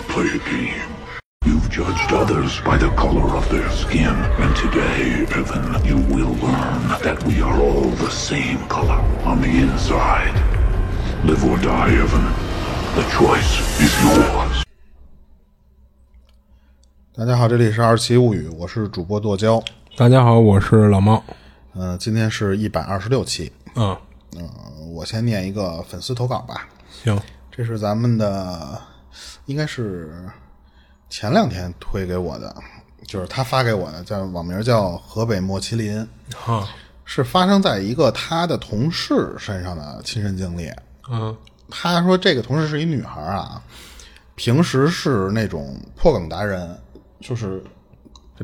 [0.00, 0.88] to play a game.
[1.44, 6.88] You've judged others by the color of their skin, and today, Evan, you will learn
[7.02, 10.34] that we are all the same color on the inside.
[11.24, 12.24] Live or die, Evan.
[12.94, 14.62] The choice is yours.
[17.14, 19.62] 大家好，这里是二七物语，我是主播剁椒。
[19.96, 21.22] 大家好，我是老猫。
[21.74, 23.52] 呃，今天是一百二十六期。
[23.74, 23.96] 嗯，
[24.36, 24.42] 呃，
[24.94, 26.68] 我先念一个粉丝投稿吧。
[27.04, 27.18] 行，
[27.50, 28.80] 这是咱们的，
[29.50, 30.30] 应该是
[31.08, 32.54] 前两天推给我的，
[33.04, 36.68] 就是他发给我的，叫网名叫河北莫麒麟，好，
[37.04, 40.70] 是发生在一个他的同事身上的亲身经历。
[41.10, 41.36] 嗯。
[41.68, 43.60] 他说这个同事是一女孩啊，
[44.36, 46.76] 平时是那种破梗达人，
[47.20, 47.62] 就是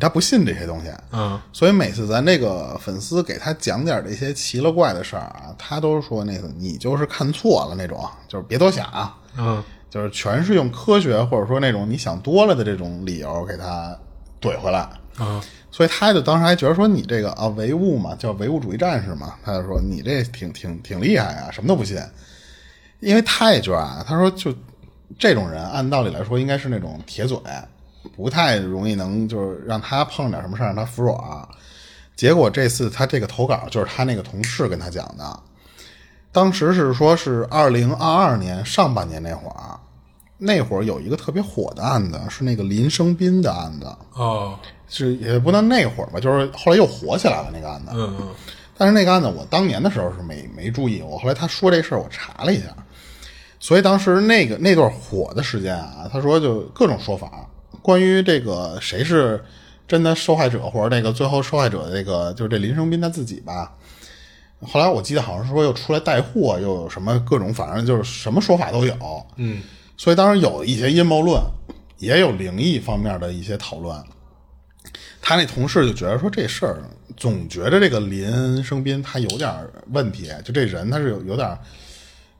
[0.00, 1.40] 他不信这些东西，嗯。
[1.52, 9.62] 所以每次咱这个粉丝给他讲点这些奇了怪的事儿啊，他都说那个你就是看错了那种，就是别多想啊，嗯
[9.96, 13.96] 就是全是用科学或者说那种你想多了的这种理由给他
[14.42, 14.80] 怼回来。
[15.16, 21.98] 啊所以他就当时还觉得说你这个啊唯物嘛，叫唯物主义战士嘛，他就说你这挺挺挺厉害啊，什么都不信。
[23.00, 24.54] 因为他也觉得啊，他说就
[25.18, 27.38] 这种人，按道理来说应该是那种铁嘴，
[28.16, 31.18] 不太容易能就是让他碰点什么事儿让他服软。
[32.14, 35.40] 结果这次他这个投稿就是他那个同事跟他讲的，
[36.32, 39.78] 当时是说是二零二二年上半年那会儿，
[40.38, 43.86] 那会儿有一个特别火的案子，是那个林生斌的案子。
[44.14, 47.90] 哦，是也不能那会儿吧，就是后来又火起来了那个案子。
[47.94, 48.28] 嗯嗯
[48.78, 52.66] 但是那个案子我当年的时候是没没注意，我后来他说这事儿我查了一下，
[53.58, 57.48] 所以当时那个那段火的时间啊，他说就各种说法，
[57.80, 59.42] 关于这个谁是
[59.88, 63.72] 真的受害者或者那个最后受害者的这个就是这林生斌他自己吧。
[64.60, 68.94] 后来我记得好像是说又出来带货，又有什么各种，反正就是什么说法都有。
[69.36, 69.62] 嗯
[69.96, 71.40] 所以当时有一些阴谋论，
[71.98, 73.96] 也有灵异方面的一些讨论。
[75.20, 76.78] 他那同事就觉得说这事儿
[77.16, 79.52] 总觉得这个林生斌他有点
[79.90, 81.58] 问题，就这人他是有有点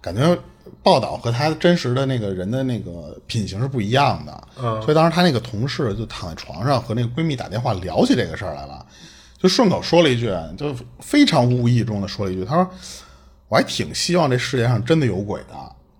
[0.00, 0.38] 感觉
[0.82, 4.48] 报道和他真实的那个人的那个品行是不一样的。
[4.58, 8.86] 嗯所以当时他那个同事就躺在床上和那个闺蜜打电话聊起这个事儿来了，
[9.38, 12.70] 就顺口说了一句，就非常无意中的说了一句，他说
[13.48, 15.54] ：“我还挺希望这世界上真的有鬼的。”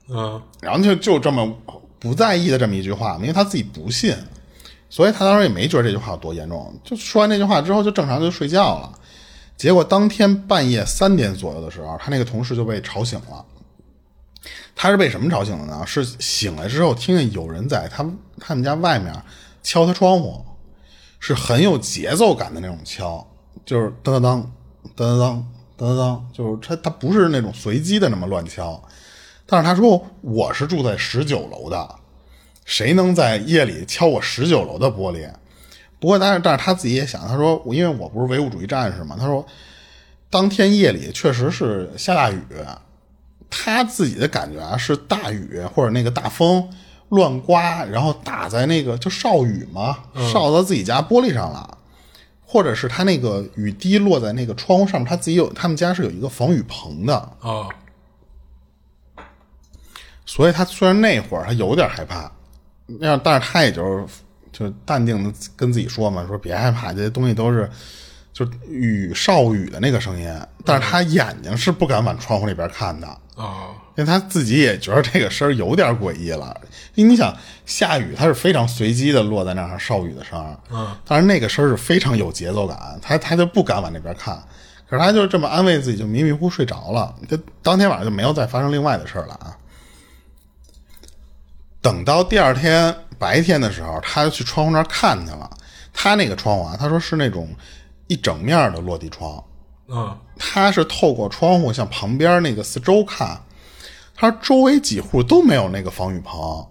[0.09, 1.53] 嗯然后就就这么
[1.99, 4.15] 不在意的这么一句话，因为他自己不信，
[4.89, 6.73] 所以他当时也没觉得这句话有多严重。
[6.85, 8.93] 就说完这句话之后，就正常就睡觉了。
[9.57, 13.45] 结果当天半夜三点左右的时候，他那个同事就被吵醒了。
[14.77, 15.83] 他是被什么吵醒的呢？
[15.87, 18.07] 是醒来之后听见有人在他
[18.39, 19.13] 他们家外面
[19.63, 20.45] 敲他窗户，
[21.19, 23.27] 是很有节奏感的那种敲，
[23.65, 24.45] 就是噔噔噔
[24.95, 25.43] 噔噔噔
[25.79, 28.81] 噔噔，就是他他不是那种随机的那么乱敲。
[29.47, 31.95] 但是他说我是住在十九楼的，
[32.65, 35.31] 谁能在夜里敲我十九楼的玻璃？
[35.99, 39.47] 不过但是但是他自己也想，他说因为我不是唯物主义战士嘛，他说
[40.29, 42.43] 当天夜里确实是下大雨，
[43.49, 46.69] 他自己的感觉啊是大雨或者那个大风
[47.11, 49.99] 乱刮，然后打在那个就少雨嘛，
[50.33, 51.79] 少到自己家玻璃上了。
[52.49, 57.69] 或者是他那个雨滴落在那个窗户上面，他自己有他们家是有一个防雨棚的，哦
[60.27, 62.31] 所以他虽然那会儿他有点害怕，
[62.87, 64.05] 那样，但是他也就是
[64.53, 67.71] 就淡定的跟自己说嘛，说别害怕，这些东西都是
[68.33, 70.29] 就雨少雨的那个声音。
[70.65, 76.55] 但是他眼睛是不敢往窗户里边看的，哦因为他自己也觉得这个声儿有点诡异了。
[76.97, 77.35] 因为你想
[77.65, 84.39] 下雨，它是非常随机的落在那儿少雨的声儿，嗯，但是那个声儿是非常有节奏感，他他就不敢往那边看。
[84.87, 87.15] 可是他就这么安慰自己，就迷迷糊睡着了。
[87.27, 89.57] 就当天晚上就没有再发生另外的事儿了啊。
[91.81, 95.51] 等到第二天白天的时候，他就去窗户那儿看去了。
[95.93, 97.49] 他那个窗户啊，他说是那种
[98.07, 99.43] 一整面的落地窗，
[99.89, 103.41] 嗯他是透过窗户向旁边那个四周看，
[104.15, 106.67] 他说周围几户都没有那个防雨棚。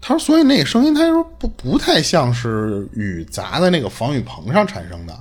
[0.00, 5.18] 他说，所以那个声音，他说不不太像是雨砸在那个防雨棚上产生的。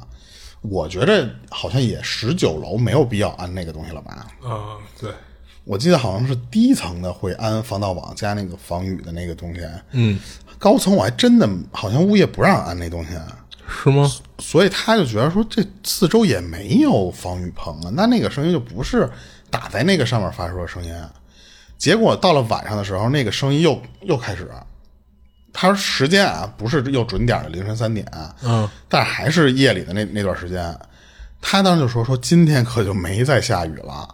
[0.62, 4.28] 我觉得好像也十九楼没有必要安那个东西了吧？
[4.44, 5.12] 啊对，
[5.66, 10.20] 我记得好像是低层的会安防盗网加那个防雨的那个东西，嗯，
[10.60, 13.12] 高层我还真的好像物业不让安那东西，
[13.68, 14.10] 是吗？
[14.38, 19.10] 所以他就觉得说这四周也没有防雨棚啊，那那个声音就不是
[19.50, 20.94] 打在那个上面发出的声音。
[21.78, 24.48] 结果到了晚上的时候，那个声音又又开始，
[25.52, 28.06] 他说时间啊不是又准点的凌晨三点，
[28.44, 30.78] 嗯，但还是夜里的那那段时间，
[31.42, 34.08] 他当时就说说今天可就没再下雨了，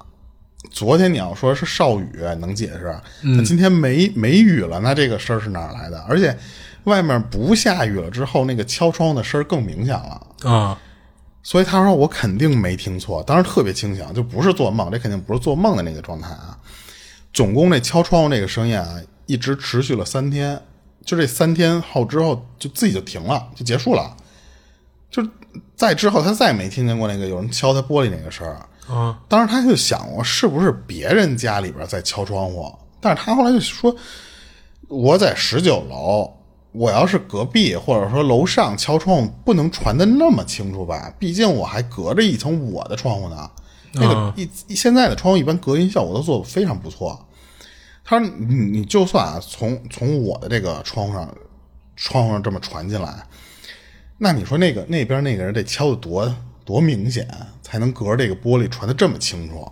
[0.71, 2.09] 昨天你要说是少雨
[2.39, 6.00] 能解释，那今天没没雨了，那这个声儿是哪儿来的？
[6.07, 6.35] 而且
[6.85, 10.27] 外面不下雨了之后，那个敲窗户的声儿更明显了。
[10.50, 10.79] 啊
[11.44, 16.56] 所以他说我肯定没听错，当时特别清醒，就不是做梦，这肯定不是做梦的那个状态啊。
[17.33, 20.62] 总共那敲窗户那个声音啊，一直持续了三天，
[21.03, 24.15] 就这三天后之后就自己就停了，就结束了。
[25.09, 25.27] 就
[25.75, 28.63] 在之后他再也没听见过那个有人敲他玻璃那个声儿。
[28.91, 33.95] 啊当时他就想过是不是别人家里边在敲窗户，但是他后来就说，
[34.88, 36.31] 我在十九楼，
[36.71, 41.13] 我要是隔壁或者说楼上敲窗户，不能传的那么清楚吧？
[41.17, 43.49] 毕竟我还隔着一层我的窗户呢。
[43.93, 47.27] 那个一、一现在的窗户一般隔音效果都做的非常不错。
[48.03, 51.29] 他说你你就算啊，从从我的这个窗户上
[51.95, 53.25] 窗户上这么传进来，
[54.17, 56.25] 那你说那个那边那个人得敲的多
[56.66, 57.28] 多明显，
[57.62, 59.72] 才能隔着这个玻璃传的这么清楚？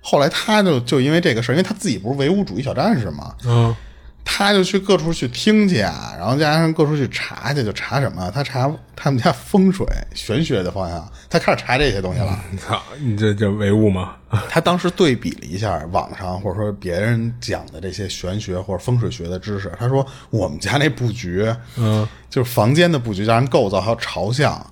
[0.00, 3.74] 后来他就就因为这个事儿，因为他自己不是唯物主义小战士嘛，嗯
[4.22, 8.30] 他就去各处去听去啊，然后加上各处去查去，就查什么？
[8.30, 9.84] 他查他们家风水
[10.14, 12.38] 玄学的方向，他开始查这些东西了。
[12.52, 14.16] 你操，你这这唯物吗？
[14.48, 24.64] 他当时对比了一下网上或者说别人讲的这些玄学或者风水学的知识，他说我们家那布局，嗯，就是房间的布局加上构造还有朝向，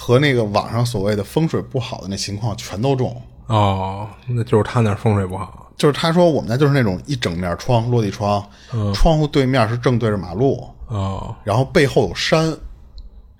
[0.00, 3.20] 和那个网上所谓的风水不好的那情况全都中。
[3.46, 5.72] 哦，那就是他那儿风水不好。
[5.76, 8.48] 就是他说我们家就是那种一整面窗落地窗，
[8.94, 12.56] 窗户对面是正对着马路，哦然后背后有山，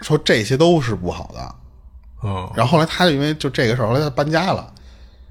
[0.00, 1.54] 说这些都是不好的。
[2.28, 4.72] 哦然后后来他就因为就这个事儿，后来他搬家了，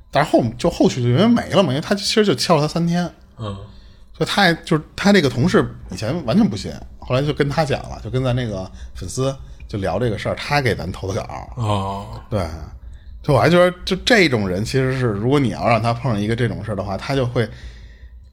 [0.10, 3.04] 但是后就后续就因为没了嘛，因为他其实就敲了他三天，
[3.38, 3.54] 嗯
[4.18, 9.36] 所以他也就是他这个同事以前完全不信，后来就跟他讲了，就跟咱那个粉丝
[9.68, 12.46] 就聊这个事儿，他给咱投的稿，哦对，
[13.22, 17.48] 就我还觉得就这种人其实是，如果你要让他碰上一个这种事儿的话，他就会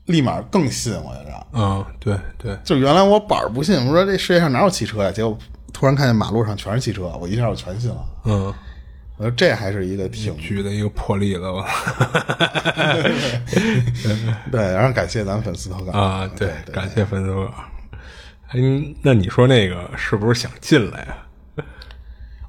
[0.06, 1.46] 立马更信，我觉着。
[1.52, 5.10] 嗯，对对，就原来我板儿不信，我说这世界上哪有汽车呀？
[5.10, 5.36] 结果
[5.72, 8.04] 突然看见马路上全是汽车，我一下我全信了。
[8.24, 8.54] 嗯，
[9.16, 11.66] 我说这还是一个挺举的一个破例子吧。
[14.50, 17.54] 对，然后感谢咱粉丝投稿啊，对对，感谢粉丝投稿。
[18.54, 21.26] 哎，那你说那个是不是想进来啊？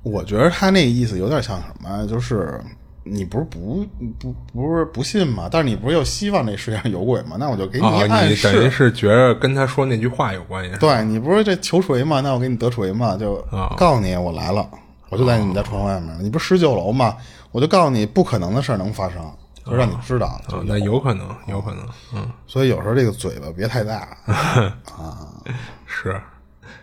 [0.04, 2.62] 我觉得他那个意思有点像什么，就是
[3.04, 3.86] 你不是不
[4.19, 5.50] 不不是不信吗？
[5.52, 7.38] 但是你不是又希望这世界上有鬼吗？
[7.40, 8.69] 那我就给你啊，暗你等于示。
[8.69, 10.78] 是觉着跟他说那句话有关系？
[10.80, 12.22] 对你不是这求锤吗？
[12.22, 14.69] 那我给你得锤嘛，就啊告诉你我来了，
[15.10, 16.16] 我就在你们家窗外面。
[16.22, 17.18] 你不是十九楼吗？
[17.51, 19.19] 我就告诉你不可能的事儿能发生，
[19.65, 20.39] 就让你知道。
[20.65, 25.27] 那有可能，有可能，嗯，所以有时候这个嘴巴别太大 啊。
[25.85, 26.19] 是，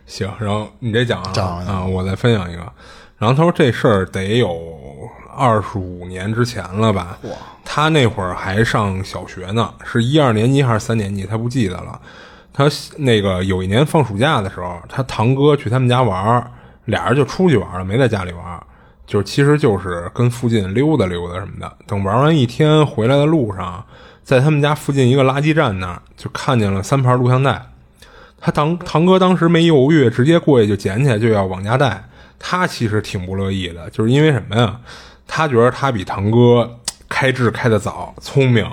[0.07, 0.31] 行。
[0.41, 2.73] 然后你这讲啊我再分享一个。
[3.19, 7.17] 然后他说这事儿得有二十五年之前了吧？
[7.65, 11.25] 他那会儿还上小学呢，是一二年级还是三年级？
[11.25, 12.01] 他不记得了。
[12.53, 12.65] 他
[12.97, 16.45] 那个有一年放暑假的时候，他堂哥去他们家玩，
[16.87, 18.63] 俩人就出去玩了，没在家里玩儿。
[19.13, 21.71] 就其实就是跟附近溜达溜达什么的。
[21.87, 23.85] 等玩完一天回来的路上，
[24.25, 27.61] 在他们家附近一个垃圾站那儿，就看见了三盘录像带。
[28.41, 32.03] 他堂堂哥当时没犹豫，直接过去就捡起来就要往家带。
[32.39, 34.81] 他其实挺不乐意的，就是因为什么呀？
[35.27, 38.67] 他觉得他比堂哥开智开得早，聪明。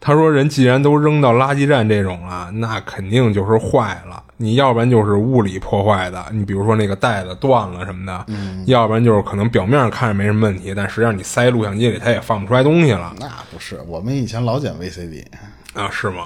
[0.00, 4.22] 他说：“人既然都扔到垃圾站这种了，那肯定就是坏了。
[4.42, 8.34] 你要不然就是物理破坏的，你比如说那个带子断了什么的；
[8.66, 15.24] 要不然就是可能表面上看着没什么问题，但实际上你塞录像机里，它也放不出来东西了。”那不是，我们以前老捡 VCD，
[15.74, 16.24] 啊，是吗？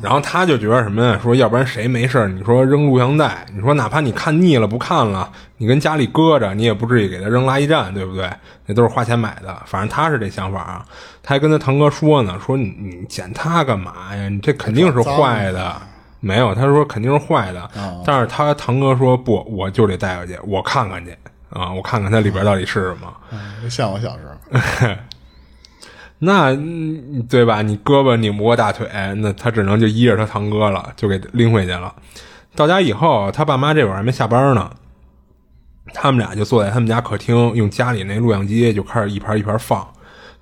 [0.00, 1.18] 然后他就觉得什么呀？
[1.20, 8.30] 说要不然谁没事儿你说扔录像带，你说哪怕你看腻了不看了，你跟家里搁着，你也不至于给他扔垃圾站，对不对？
[8.66, 9.62] 那都是花钱买的。
[9.66, 10.86] 反正他是这想法啊。
[11.22, 14.28] 他还跟他堂哥说呢，说你你捡它干嘛呀？
[14.28, 15.74] 你这肯定是坏的。
[16.20, 17.70] 没有，他说肯定是坏的。
[18.04, 21.16] 但是他堂哥说不，我就得带回去，我看看去
[21.50, 23.12] 啊，我看看它里边到底是什么。
[23.30, 24.88] 嗯像我小时候。
[26.18, 27.60] 那嗯对吧？
[27.60, 31.94] 你胳膊拧不过大腿，那他只能就依着他堂哥了，就给拎回去了。
[32.54, 34.70] 到家以后，他爸妈这会儿还没下班呢，
[35.92, 39.86] 他们俩就坐在他们家客厅，用家里那录像机就开始一盘一盘放。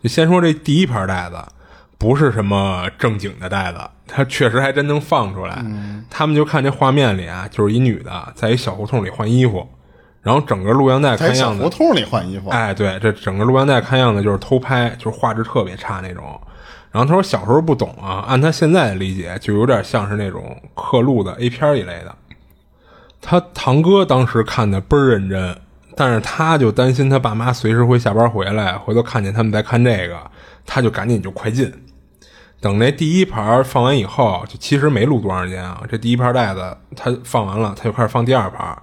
[0.01, 1.37] 就先说这第一盘带子，
[1.99, 5.65] 不是什么正经的袋子，它确实还真能放出来。
[6.11, 9.67] 他们就看这画面里啊，就是一女的在一小胡同里换衣服，
[10.23, 16.41] 然后整个录像带看样子小胡同里换衣服，哎，对，这整个录像带看样子就是偷拍，就是画质特别差那种。
[16.91, 22.15] 然后他说小时候不懂啊，按他现在的理解，就有点像是那种刻录的 A 片一类的。
[23.21, 25.57] 他堂哥当时看的倍儿认真，
[25.97, 30.17] 但是他就担心他爸妈随时会下班回来，回头看见他们在看这个，
[30.65, 31.73] 他就赶紧就快进，
[32.65, 35.83] 等那第一盘放完以后，就其实没录多长时间啊。
[35.87, 38.75] 这第一盘带子他放完了，他就开始放第二盘。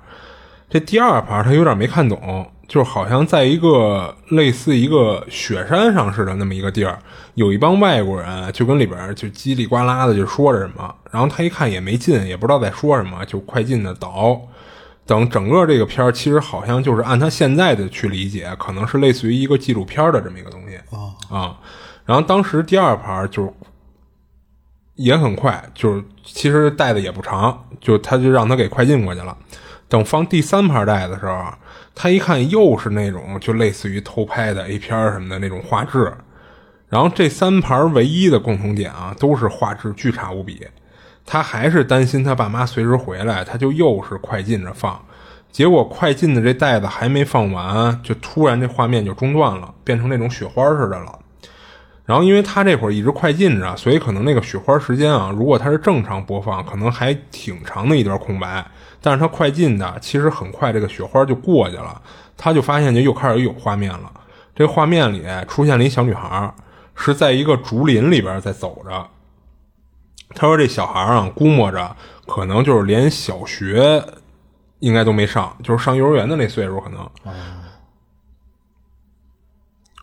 [0.69, 6.99] 这第二盘他有点没看懂，就是好像在一个类似一个雪山上似的那么一个地儿，
[7.33, 10.93] 有一帮外国人就跟里边就叽里呱啦的就说着什么。
[11.09, 14.39] 然后他一看也没劲，也不知道在说什么，就快进的倒。
[15.07, 20.77] 等整个这个片儿，其实好像就是按他现在的去理解，可能是类似于一个纪录片的这么一个东西
[21.33, 21.57] 啊。
[22.05, 23.51] 然后当时第二盘就是。
[24.95, 29.35] 也很快，就是其实带的也不长，就他就让他给快进过去了。
[29.87, 31.45] 等放第三盘带的时候，
[31.93, 36.13] 他一看又是那种就类似于偷拍的 A 片什么的那种画质。
[36.87, 40.67] 然后这三盘唯一的共同点啊，都是画质巨差无比。
[41.25, 45.01] 他还是担心他爸妈随时回来，他就又是快进着放。
[45.51, 51.19] 结果快进的这袋子还没放完，就突然这画面就中断了，变成那种雪花似的了。
[52.05, 58.65] 然后，因为他这会儿一直快进着，所以可能那个雪花时间啊，如果它是正常播放，可能还挺长的一段空白。
[58.99, 62.01] 但是它快进的，其实很快这个雪花就过去了，
[62.35, 64.11] 他就发现就又开始有画面了。
[64.53, 66.53] 这画面里出现了一小女孩，
[66.95, 69.07] 是在一个竹林里边在走着。
[70.35, 71.95] 他说这小孩啊，估摸着
[72.27, 74.03] 可能就是连小学
[74.79, 77.09] 应该都没上，就是上幼儿园的那岁数可能。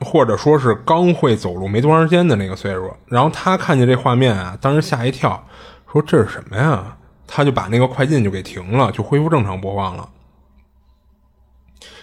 [0.00, 5.44] 或者说是刚会走路没多长时间的那个岁数，然后他看见这画面啊，当时吓一跳，
[5.92, 6.96] 说这是什么呀？
[7.26, 10.08] 他就把那个快进就给停了，就恢复正常播放了。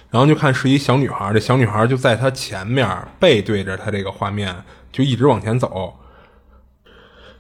[0.10, 2.88] 然后就看是一小女孩，这小女孩就在他前面
[3.20, 4.56] 背对着他这个画面，
[4.92, 5.94] 就一直往前走。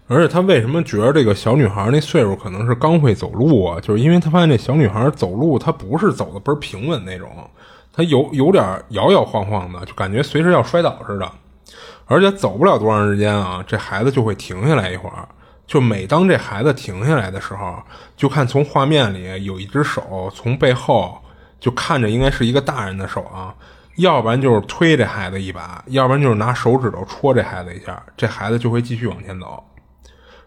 [0.07, 3.79] 而且他为什么觉得这个小女孩那岁数可能是刚会走路啊？
[3.81, 7.29] 就是因为他发现这小女孩走路，她不是走的倍儿平稳那种。
[7.95, 11.31] 他有有点摇摇晃晃的，就感觉随时要摔倒似的，
[12.05, 15.27] 而且走不了多长时间啊，这孩子就会停下来一会儿。
[15.65, 17.81] 就每当这孩子停下来的时候，
[18.17, 21.17] 就看从画面里有一只手从背后
[21.59, 23.55] 就看着应该是一个大人的手啊，
[23.95, 29.63] 要不然就是推这孩子一把，要不然就是拿手指头戳这孩子一下，这孩子就会继续往前走。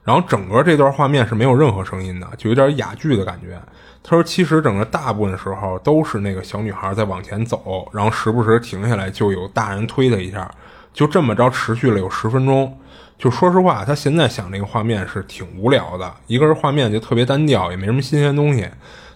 [0.04, 3.60] 然后整个这段画面是没有任何声音的，就有点哑剧的感觉。
[4.08, 10.50] 他说：“其实整个大部分时候都是那个小女孩在往前走，然后时不时停下来，就有大人推她一下，
[10.94, 12.74] 就这么着持续了有十分钟。
[13.18, 18.66] 就说实话，他现在想那个画面是挺无聊的，一个是画面就特别单调，也没什么新鲜东西。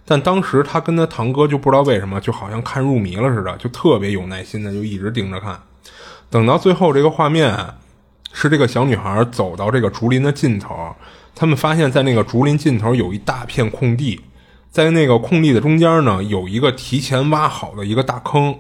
[0.05, 5.59] 但当时他跟他堂哥就不知道为什么，就好像看入迷了似的，就特别有耐心的就一直盯着看。
[6.29, 7.57] 等到最后这个画面
[8.35, 10.95] 是这个小女孩走到这个竹林的尽头，
[11.35, 14.21] 他们发现在那个竹林尽头有一大片空地。”
[14.73, 18.59] 在那个空地的中间呢，有一个提前挖好的一个大坑。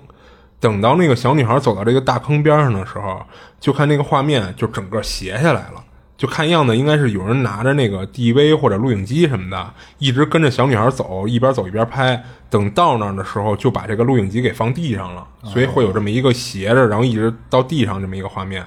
[0.60, 3.20] 等到那个小女孩走到这个大坑边上的时候，
[3.58, 5.82] 就看那个画面就整个斜下来了。
[6.16, 12.22] 就看样子应该是有人拿着那个 DV 或者录影机什么的，一直跟着小女孩走，一边走一边拍。
[12.48, 18.64] 等到那儿的时候，就把这个录影机给放地上了，所以会有这么一个斜着，然后一直到地上这么一个画面。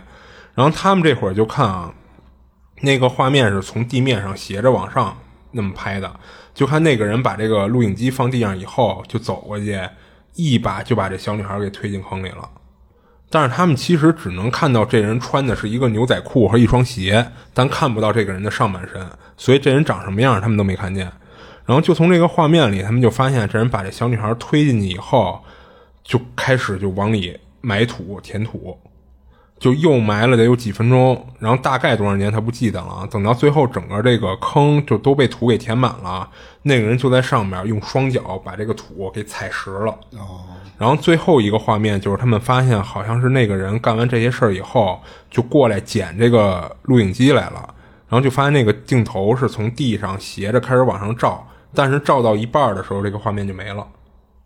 [0.56, 1.94] 然后他们这会儿就看啊，
[2.82, 5.16] 那个画面是从地面上斜着往上
[5.56, 6.20] 那么拍的。
[6.54, 9.80] 就看那个人把这个录影机放地上以后，就走过去，
[10.36, 12.50] 一把就把这小女孩给推进坑里了。
[13.30, 21.12] 但是他们其实只能看到这人穿的是一个牛仔裤和一双鞋，但看不到这个人的上半身，所以这人长什么样他们都没看见。
[21.66, 25.44] 然后就从这个画面里，他们就发现这人把这小女孩推进去以后，
[26.04, 28.80] 就开始就往里埋土填土。
[29.66, 33.08] 就又埋了得有几分钟，然后大概多少年他不记得了。
[33.10, 36.30] 等到最后整个这个坑就都被土给填满了，
[36.62, 39.92] 那个人就在上面用双脚把这个土给踩实了。
[40.20, 40.46] 哦。
[40.78, 47.68] 然后最后一个画面就是他们发现好像是那个人干完这些事儿以后就过来捡这个录影机来了，
[48.08, 51.44] 然后就发现那个镜头是从地上斜着开始往上照，
[51.74, 53.84] 但是照到一半的时候这个画面就没了，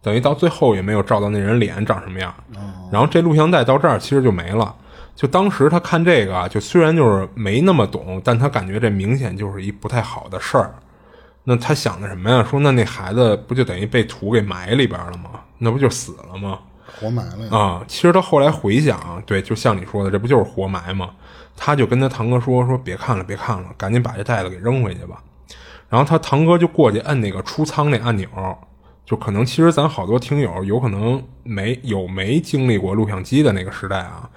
[0.01, 2.33] 等于到最后也没有照到那人脸长什么样。
[2.55, 2.88] 哦。
[2.89, 4.73] 然后这录像带到这儿其实就没了。
[5.19, 10.73] 就当时他看这个，就虽然就是没那么懂，但他感觉这明显就是一不太好的事儿。
[11.43, 12.41] 那他想的什么呀？
[12.49, 15.31] 说那那孩子不就等于被土给埋里边了吗？
[15.57, 16.59] 那不就死了吗？
[17.01, 17.83] 活埋了啊！
[17.85, 21.09] 其实他后来回想，对，就像你说的，这不就是活埋吗？
[21.57, 25.21] 他就跟他堂哥说：“说别看了，别看了，赶紧把这袋子给扔回去吧。”
[25.89, 28.29] 然后他堂哥就过去摁那个出仓那按钮，
[29.05, 34.29] 就可能其实咱好多听友有可能没有没经历过录像机的那个时代啊。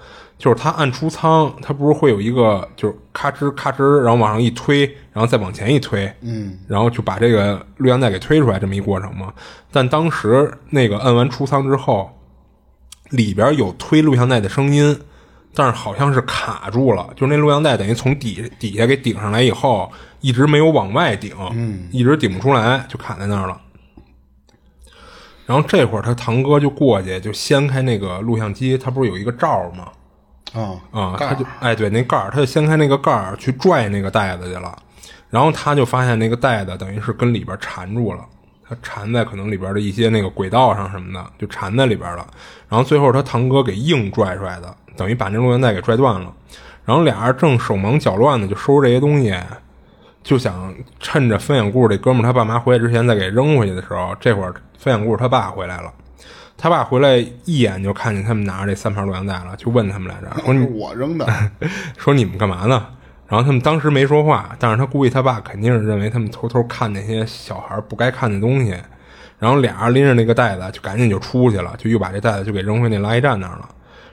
[0.43, 4.81] 就是他按出仓，它不是会有一个，就是咔吱咔吱，然后往上一推，
[5.13, 9.33] 然后再往前一推，嗯，然后就把这个录像带给推出来这么一过程嘛。
[9.71, 12.11] 但当时那个按完出仓之后，
[13.11, 14.99] 里边有推录像带的声音，
[15.55, 23.61] 但是好像是卡住了，就是那录像带等于从底底下给顶上来以后，一直没有往外顶，嗯，一直顶不出来，就卡在那儿了。
[25.45, 29.87] 然后这会儿他堂哥就过去，就掀开那个录像机，他不是有一个罩吗？
[30.53, 34.75] 啊啊，他就哎对，那盖儿，他就掀开那个盖儿去拽那个袋子去了。
[35.29, 38.23] 然后他就发现那个袋子等于是跟里边缠住了，
[38.67, 42.27] 他缠在可能里边的一些那个轨道上什么的，就缠在里边了。
[42.69, 46.31] 然后最后他堂哥给硬拽出来的，等于把那录像带给拽断了。
[46.85, 49.35] 然后俩人正手忙脚乱的就收拾这些东西。
[50.21, 55.91] 就想趁着分享故事这哥们儿他爸妈回来之前再给扔回去的时候，这会儿分享故事他爸回来了，
[56.63, 61.27] 他爸回来一眼就看见他们拿着这三盘录像带了，就问他们来着， 说你我扔的，
[61.99, 62.87] 说你们干嘛呢？
[63.27, 68.73] 然后他们当时没说话，但是他估计他爸肯定是认为他们偷偷看那些小孩不该看的东西，
[69.39, 73.67] 然后俩人拎着那个袋子就赶紧就出去了，就又把这袋子就给扔回那垃圾站那儿了。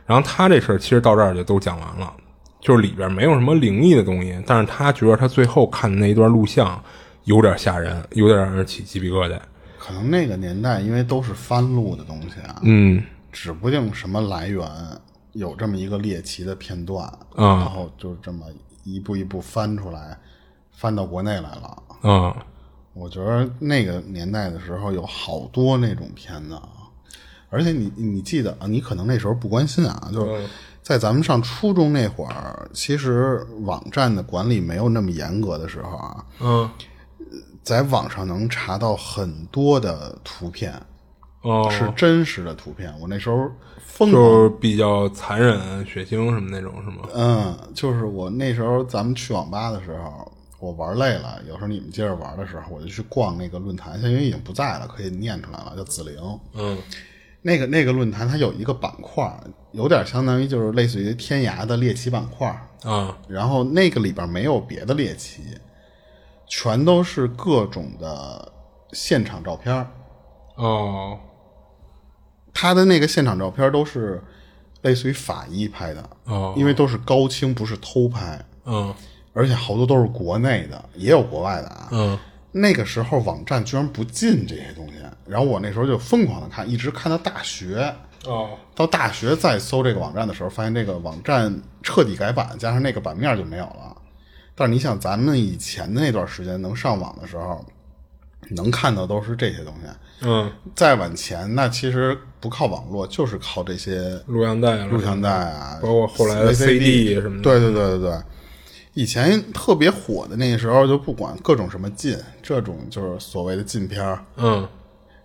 [0.05, 2.13] 然后他这事儿其实到这儿就都讲完了。
[2.61, 6.83] 就是里边没有什么灵异的东西，但是他觉得他最后看的那一段录像
[7.27, 9.39] 有点吓人，有点让人起鸡皮疙瘩。
[9.83, 14.69] 可能那个年代因为都是翻录的东西啊，嗯，指不定什么来源，
[15.33, 18.45] 有这么一个猎奇的片段，然后就这么
[18.85, 20.19] 一步一步翻出来，
[20.71, 21.83] 翻到国内来了。
[22.03, 22.35] 嗯，
[22.93, 26.61] 我觉得那个年代的时候有好多那种片子，
[27.49, 30.47] 而且你你记得啊，你可能那时候不关心啊，就是。
[30.83, 36.69] 在咱们上初中那会儿，其实网站的管理没有那么严格的时候啊，嗯，
[37.63, 40.75] 在网上能查到很多的图片，
[41.43, 42.93] 哦，是真实的图片。
[43.01, 47.09] 我那时候疯就是比较残忍、血腥什么那种，是吗？
[47.15, 56.17] 嗯，就是我那时候咱们去网吧的时候，我玩累了，有时候你们接着玩的时候，我就去逛那个论坛，现在因为已经不在了，可以念出来了，叫紫菱。
[56.55, 56.79] 嗯。
[57.43, 59.27] 那个那个论坛它有一个板块，
[59.73, 62.47] 有点相当于就是类似于天涯的猎奇板块
[62.83, 63.17] 啊。
[63.29, 65.43] 然后那个里边没有别的猎奇，
[66.51, 68.53] 全都是各种的
[68.93, 69.87] 现场照片
[70.57, 71.19] 哦，
[72.53, 74.21] 他的那个现场照片都是
[74.83, 78.45] 类似于法医拍的哦，因为都是高清，不是偷拍。
[78.65, 78.93] 嗯，
[79.33, 81.89] 而且好多都是国内的，也有国外的啊。
[81.93, 82.19] 嗯。
[82.53, 87.95] 那个时候网站居然不进这些东西，然后我那时候就疯狂的看，一直看到大学。
[88.27, 93.90] 哦，到大学再搜这个网站的时候，发现这个网站彻底改版，加上那个版面就没有了。
[94.61, 97.65] 但是你想，咱们以前的那段时间能上网的时候，
[98.51, 99.89] 能看到都是这些东西。
[100.21, 107.43] 嗯，再往前，那其实不靠网络，就是靠这些录像带、录像带啊，包括后来的 CD 什么的。
[107.43, 108.23] 对对对对对。
[108.93, 114.69] 以前特别火的那时候，就不管各种什么禁，这种就是所谓的禁片儿，嗯，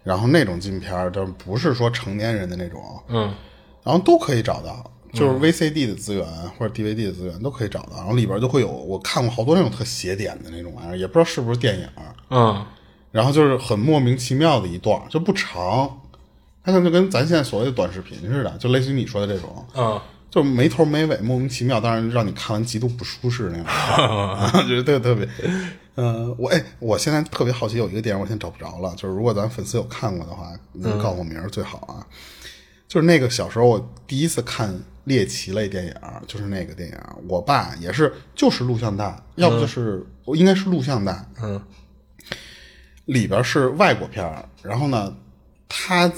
[0.02, 3.36] 然后那种禁片儿，就不是说成年人的那种，嗯，
[3.84, 6.25] 然后都可以找到，就是 VCD 的资源
[6.58, 11.88] 或者 DVD 的资源都可以找到，然后里边就会有我看过好多那种特邪点的那种玩意儿，也不知道是不是电影，
[12.30, 12.65] 嗯，
[13.12, 16.01] 然后就是很莫名其妙的一段，就不长，
[16.63, 19.99] 它可能就跟咱现在所谓的短视频似的，就类似于你说的这种，嗯。
[20.32, 25.25] 就没头没尾，莫名其妙，当然让你看完极度不舒适那种， 觉得特特别。
[25.95, 32.06] 嗯，我哎，我现在特别好奇，有一个电影我现在找不着了，就是如果咱粉丝有看过的话，能告诉我名儿最好啊。
[32.86, 35.94] 就是那个小时候我第一次看猎奇类电影，
[36.28, 41.60] 就是那个电影，我爸也是，就是录像带，要不就是我应该是录像带，嗯，
[43.06, 45.15] 里边是外国片儿，然后呢，
[45.68, 46.12] 他。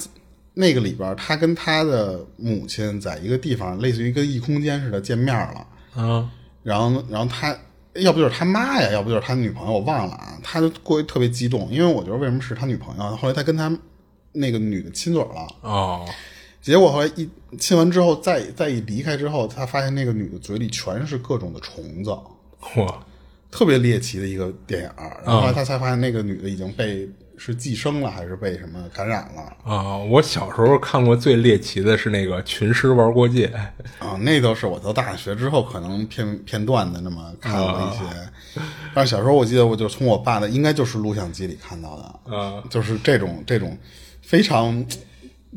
[0.59, 5.67] 那个里边，他跟他的母亲在一个地方，类似于跟异空间似的见面了。
[5.95, 6.27] 嗯，
[6.63, 7.55] 然后，然后他
[7.93, 10.35] 要不就是他妈呀，要不就是他女朋友，我忘了啊。
[10.41, 13.15] 他就过于特别激动，因为我觉得为什么是他女朋友？
[13.17, 13.71] 后来他跟他
[14.31, 15.47] 那个女的亲嘴了。
[15.61, 16.09] 哦，
[16.67, 22.09] 结果后来一亲完之后，再再一离开之后，他发现那个女的嘴里全是各种的虫子。
[22.75, 23.05] 哇，
[23.49, 24.89] 特别猎奇的一个电影。
[25.23, 27.09] 然后后来他才发现那个女的已经被。
[27.39, 29.95] 是寄生了还是被什么感染了啊？
[29.95, 33.47] 我小时候看过最猎奇的是那个《群尸玩过界》
[34.03, 38.61] 啊，那都是我到大学之后可能片片段的那么看过一些。
[38.91, 43.77] 但是小时候我记得，我就从我爸的应该就是录像机里看到的啊，就是这种这种
[44.23, 44.83] 非常，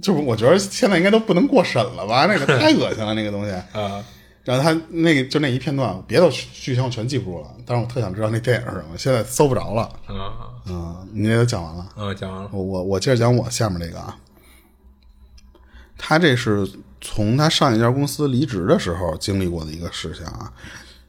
[0.00, 2.26] 就是我觉得现在应该都不能过审了吧？
[2.26, 4.04] 那个太恶心了，那个东西 啊。
[4.42, 9.82] 然后他那个就那一片段，别的剧情我全记不住了，但是我特想知道那电影是什么，现在搜不着了。
[10.06, 11.86] 啊，嗯，你那都讲完了。
[11.96, 12.48] 嗯，讲完了。
[12.52, 14.16] 我我我接着讲我下面这个啊，
[15.98, 16.66] 他这是
[17.02, 20.50] 从他上一家公司离职的时候经历过的一个事情啊。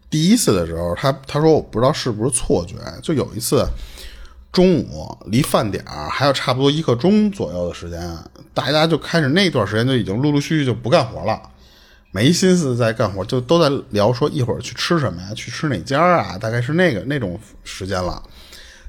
[0.09, 3.65] 第一次的时候，他他说我不知道是不是错觉，就有一次
[4.51, 8.17] 中午离饭点还有差不多一刻钟左右的时间，
[8.53, 11.41] 大家就开始那段时间就已经陆陆续续就不干活了。
[12.11, 18.21] 没心思在干活，就都在聊说一会儿去吃什么呀，去吃哪家啊，大概是那个那种时间了。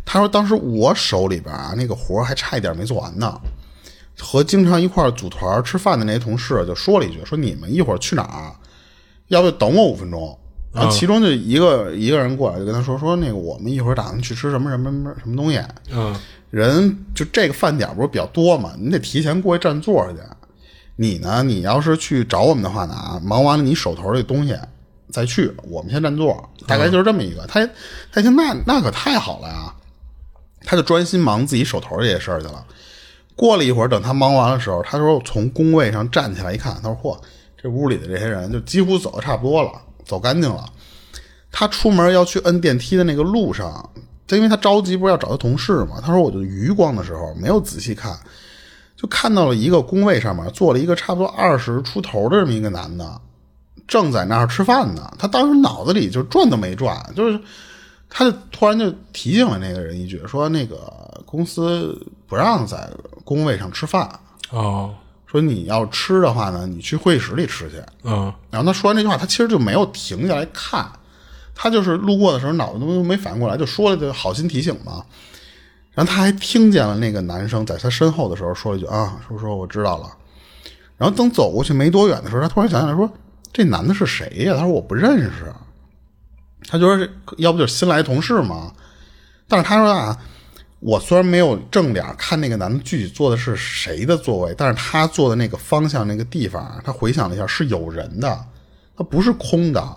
[0.05, 3.41] 他说当时我手里边啊那个活还差一点没做完呢，
[4.19, 8.51] 和经常一块组团吃饭的那些同事就说了一句，说你们一会儿去哪儿，
[9.29, 10.37] 要不就等我五分钟。
[10.73, 16.15] 然后其中就一个一个人过来就跟他说说那个我们一会儿打算去吃什么什么什么什么东西，嗯。
[16.51, 20.19] 人就这个饭点不是比较多嘛，你得提前过去占座去。
[20.97, 24.55] 你呢，你要是去找我们的话呢，啊，忙完了你手头这东西
[25.11, 27.47] 再去，我们先占座，大概就是这么一个。
[27.47, 27.67] 他
[28.13, 29.75] 他一听那那可太好了呀，
[30.67, 32.63] 他就专心忙自己手头这些事儿去了。
[33.35, 37.19] 过了一会儿，等他忙完的时候，他说从工位上站起来一看，他说嚯，
[37.57, 39.73] 这屋里的这些人就几乎走的差不多了，
[40.05, 40.65] 走干净了。
[41.51, 43.91] 他出门要去摁电梯的那个路上，
[44.27, 46.01] 就因为他着急，不是要找他同事嘛。
[46.01, 48.19] 他说我就余光的时候没有仔细看，
[48.97, 53.21] 就看到了一个工位上面坐了一个差不多二十出头的这么一个男的，
[53.87, 55.13] 正在那儿吃饭呢。
[55.19, 57.39] 他当时脑子里就转都没转，就是
[58.09, 60.79] 他就突然就提醒了那个人一句，说那个
[61.27, 61.95] 公司
[62.27, 62.91] 不让在
[63.25, 64.09] 工位上吃饭，
[64.51, 64.95] 哦
[65.33, 67.83] 说你要吃的话呢，你去会议室里吃去。
[68.05, 70.87] 嗯然后他说完这句话，他其实就没有停下来看，
[71.55, 75.05] 他就是路过的时候脑子都没反应过来，就说了句好心提醒嘛。
[75.93, 80.07] 然后他还听见了那个男生在他身后的时候说了一句啊，说说我知道了。
[80.97, 83.11] 然后等走过去没多远的时候，他突然想起来说
[83.53, 84.55] 这男的是谁呀？
[84.55, 85.53] 他说我不认识。
[86.69, 88.73] 他就说这要不就是新来同事嘛。
[89.49, 90.17] 但是他说啊，
[90.85, 98.45] 我虽然没有正脸看那个男的具体坐的是谁的座位，但是他坐的那个方向那个地方，他回想了一下是有人的，
[98.97, 99.97] 他不是空的。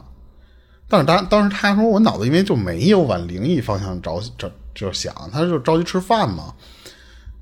[0.87, 6.53] 但是当当时他说我脑子因为就没有往灵异方向着着就想，他就着急吃饭嘛。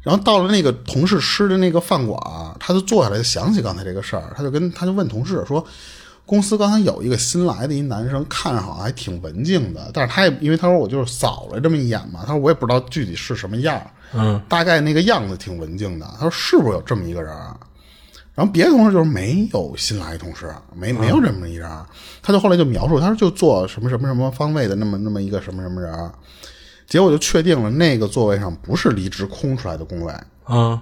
[0.01, 2.17] 然后到了那个同事吃的那个饭馆，
[2.61, 5.65] 他就坐下来就想起刚才这个事儿，他就跟他就问同事说，
[6.25, 13.79] 公司刚才有一个新来的一男生，看着好像还挺文静的，但是他也因为他说我就是扫了这么一眼嘛，他说我也不知道具体是什么样，
[14.13, 16.05] 嗯，大概那个样子挺文静的。
[16.15, 17.35] 他说是不是有这么一个人？
[18.35, 21.69] 然后别的同事就是没有新来的同事，没没有这么一人。
[22.21, 26.11] 他就后来就描述，他说就坐什么什么什么方位的那么那么一个什么什么人，
[26.87, 30.11] 结果就确定了那个座位上不是离职空出来的工位。
[30.45, 30.81] 啊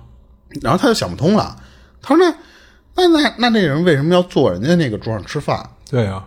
[0.62, 1.56] 然后他就想不通了，
[2.02, 2.34] 他说那
[3.08, 5.68] 那那那那人为什么要坐人家那个桌上吃饭？
[5.90, 6.26] 对啊，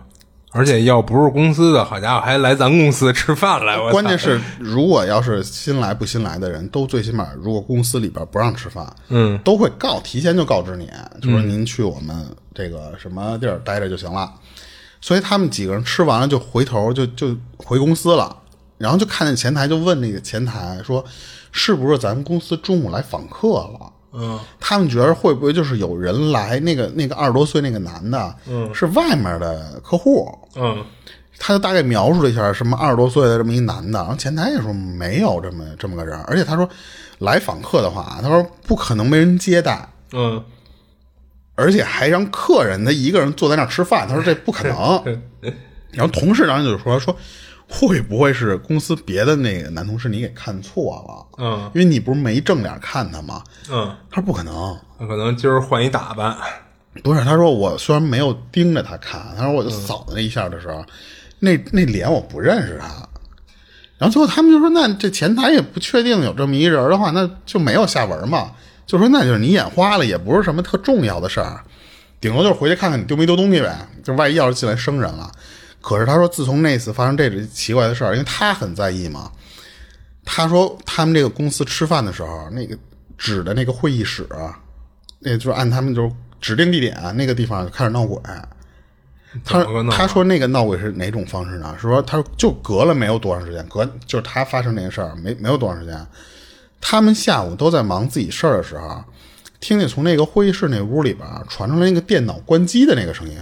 [0.51, 10.89] 而且要不是公司的，好家伙还来咱公司吃饭来，我关键是，如果要是新来不新来的人，都最起码，如果公司里边不让吃饭，嗯，都会告，提前就告知你，
[11.21, 12.15] 就说您去我们
[12.53, 14.31] 这个什么地儿待着就行了。
[15.01, 18.35] 所以他们几个人吃完了就回头就就回公司了，
[18.77, 21.03] 然后就看见前台就问那个前台说，
[21.51, 23.91] 是不是咱们公司中午来访客了？
[24.15, 24.39] 嗯。
[24.59, 26.59] 他们觉得会不会就是有人来？
[26.59, 30.83] 那个那个二十多岁那个男的，嗯，是外面的客户，嗯。
[31.37, 36.67] 他就大概描述了一下什么二十多岁的这么一男的，然后前台也说没有这么这么个人，而且他说
[37.19, 40.41] 来访客的话，他说不可能没人接待，嗯。
[41.57, 45.19] 而且还让客人他一个人坐在那儿吃饭，他说这不可能。
[45.91, 47.15] 然后同事当时就说说
[47.67, 51.43] 会不会是公司别的那个男同事你给看错了？
[51.43, 53.43] 嗯因为你不是没正脸看他吗？
[53.69, 56.35] 嗯，他说不可能，那可能今儿换一打扮，
[57.03, 60.85] 不是，他说我虽然没有盯着他看，他说我就扫了那一下的时候，
[61.39, 62.87] 那那脸我不认识他。
[63.97, 68.51] 然后最后他们就说，那这前台也不确定有这么一人的话，那就没有下文嘛。
[68.85, 71.63] 就说那就是你眼花了，也不是什么特重要的事儿，
[72.21, 73.75] 顶多就是回去看看你丢没丢东西呗。
[74.03, 75.31] 就万一要是进来生人了。
[75.85, 79.31] 可是他说，自从那次发生这种奇怪的事儿，因为他很在意嘛，
[80.25, 82.75] 他说他们这个公司吃饭的时候，那个
[83.19, 84.27] 指的那个会议室，
[85.19, 88.19] 那就是按他们就是指定地点那个地方开始闹鬼。
[89.43, 91.75] 他他说那个闹鬼是哪种方式呢？
[91.79, 96.07] 是说他说就隔了没有多长时间，隔就是他发生那个事儿没没有多长时间，
[96.81, 99.03] 他们下午都在忙自己事儿的时候，
[99.59, 103.37] 听见从那个会议室那屋里边传出来那个电脑关机的那个声音，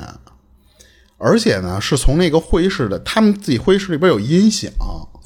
[1.26, 4.70] 而且呢是从那个会议室的他们自己会议室里边有音响，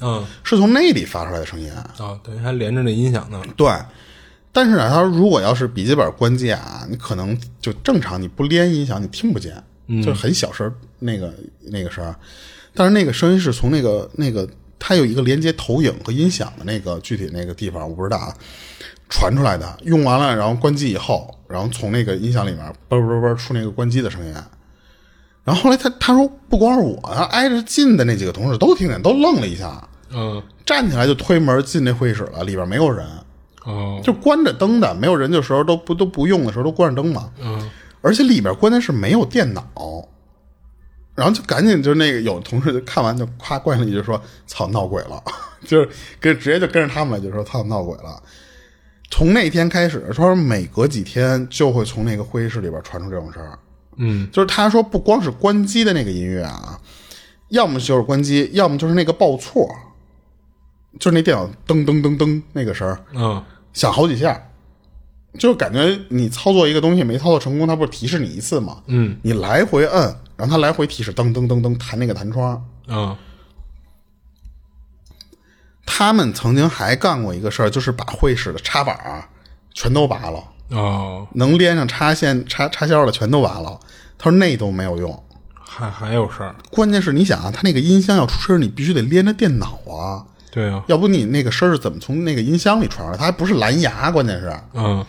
[0.00, 0.24] 嗯。
[0.44, 1.68] 是从那里发出来的声音。
[1.72, 3.68] 啊，等于还连着那音响呢，对，
[4.52, 9.60] 但是呢，他说如果要是笔记本关机啊，你可能就正常，你不连音响你听不见，
[10.02, 12.14] 就是很小声那个那个声，
[12.74, 18.32] 但是那个声音是从那个那个它有一个连接投影和音响的那个具体那个地方我不知道啊，
[19.08, 24.32] 传出来的，用完了然后关机以后，然后从那个音响里面嘣嘣嘣出那个关机的声音。
[25.48, 29.82] 然后后来他他说不光是我，他挨着近的那几个同事都听见，都愣了一下，
[30.12, 33.06] 嗯站起来就推门进那会议室了，里边没有人。
[33.64, 37.30] 哦就关着灯的，没有人的时候都不都不用的时候都关着灯嘛。
[37.40, 37.70] 嗯
[38.02, 39.64] 而且里边关键是没有电脑，
[41.14, 45.22] 然后就赶紧就那个有同事就看完就夸关上一句说：“操，闹鬼了！”
[45.66, 45.88] 就是
[46.20, 48.22] 跟直接就跟着他们，就说：“操，闹鬼了。”
[49.10, 53.58] 从那天开始，他说每隔几天就会从那个会议室里边传出这种声儿。
[53.98, 56.80] 嗯，就是他说不光是关机的那个音乐啊，
[57.48, 59.68] 要么就是关机，要么就是那个报错，
[60.98, 63.44] 就是那电脑噔噔噔噔那个声儿，嗯。
[63.74, 64.50] 响好几下，
[65.38, 68.82] 就是感觉你操作一个东西没操作成功，它不是提示你一次吗？
[68.86, 72.66] 嗯，你来回摁，然后它来回提示噔噔噔噔弹那个弹窗。
[72.88, 73.16] 嗯。
[75.84, 79.24] 他们曾经还干过一个事儿，就是把会议室的插板儿
[79.74, 83.78] 全都拔了，哦，能连上插线、插插销的全都完了。
[84.18, 85.24] 他说那都没有用。
[85.70, 93.16] 还还有事儿，关键是你想啊，他那个音箱要出声，你必须得连着电脑啊，对啊，要不你那个声儿是怎么从那个音箱里传出来？
[93.16, 95.04] 它还不是蓝牙，关键是，嗯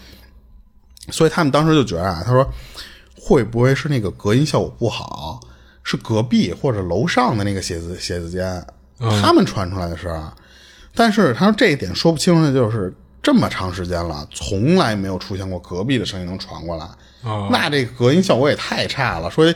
[1.10, 2.48] 所以他们当时就觉得啊，他说
[3.20, 5.40] 会不会是那个隔音效果不好，
[5.84, 8.64] 是隔壁或者楼上的那个写字写字间、
[9.00, 10.32] 他们传出来的声儿？
[10.94, 16.86] 但是他说这一点说不清楚的就是这么长时间了，从来没有出现过隔壁的声音能传过来，
[17.24, 19.54] 哦那这个隔音效果也太差了，说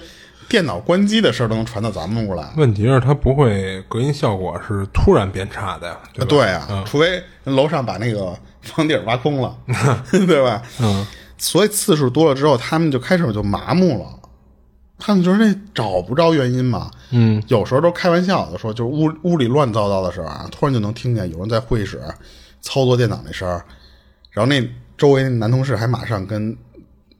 [0.49, 2.47] 电脑关机的事儿都能传到咱们屋来。
[2.57, 5.97] 问题是它不会隔音效果是突然变差的呀，
[6.27, 9.55] 对啊，除非楼上把那个房顶挖空了，
[10.11, 10.61] 对吧？
[10.81, 14.05] 嗯，所以次数多了之后，他们就开始就麻木了。
[14.99, 22.01] 他们觉得这找不着原因嘛，嗯，有时候都开玩笑的说，就是屋屋里乱糟糟的时候啊，突然就能听见有人在会议室
[22.63, 23.63] 操作电脑那声儿，
[24.31, 26.57] 然后那周围男同事还马上跟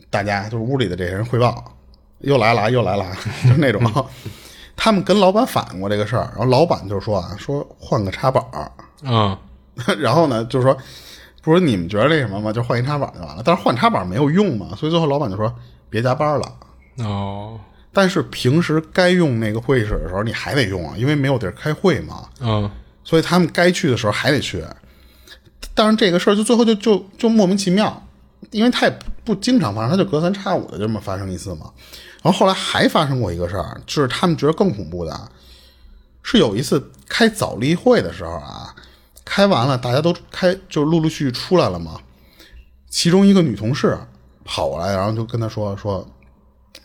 [0.10, 1.64] 大家就是屋里的这些人汇报，
[2.20, 3.16] 又来了啊，又来了啊，
[3.48, 3.82] 就那种。
[4.76, 8.72] 他们跟老板反映过这个事儿，然后老板就说啊，说换个插板儿，
[9.04, 9.38] 嗯
[10.00, 10.76] 然后呢，就是说，
[11.44, 12.52] 不是你们觉得那什么吗？
[12.52, 13.44] 就换一插板就完了。
[13.46, 15.54] 但是换插板没有用嘛，所以最后老板就说
[15.90, 16.54] 别加班了。
[17.06, 17.60] 哦
[17.96, 22.70] 但是平时该用那个会议室的时候，你还得用啊，因为没有地儿开会嘛，嗯
[23.04, 24.64] 所以他们该去的时候还得去。
[25.76, 28.06] 但是这个事儿就最后就就就莫名其妙，
[28.52, 31.72] 因为他也不不经常发生，他就隔三差五的就这么发生一次嘛。
[32.22, 35.32] 然后后来还发生过一个事儿，就是他们觉得更恐怖的，
[36.22, 38.74] 是有一次开早例会的时候啊，
[39.26, 42.00] 开完了大家都开就陆陆续续出来了嘛，
[42.90, 43.98] 其中一个女同事
[44.46, 46.08] 跑过来，然后就跟他说说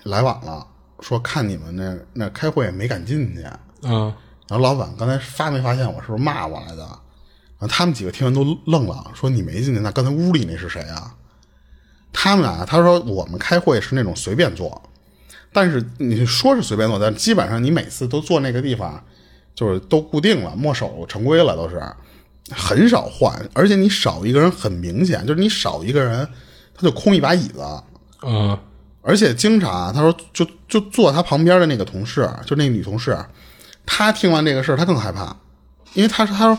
[0.03, 0.67] 来晚了，
[1.01, 3.45] 说看你们那那开会没敢进去。
[3.83, 4.13] 嗯
[4.49, 6.99] 然后老板刚才发没发现我是不是骂我来的？
[7.59, 11.15] 然后他们几个听完都愣了，说你没进去，那刚才屋里那是谁啊？
[12.13, 14.81] 他们啊，他说我们开会是那种随便坐，
[15.53, 19.03] 但是你说是随便坐，但基本上你每次都坐那个地方，
[19.55, 21.83] 就是都固定了，墨守成规了，都是
[22.51, 26.27] 很少换，而且你少一个人很明显，就是你少一个人，
[26.75, 27.63] 他就空一把椅子。
[28.23, 28.59] 嗯
[29.01, 33.17] 而且经常啊，他说就就坐他旁边的那个同事，就那女同事，
[33.87, 35.35] 她听完这个事儿，她更害怕，
[35.95, 36.59] 因为她说她说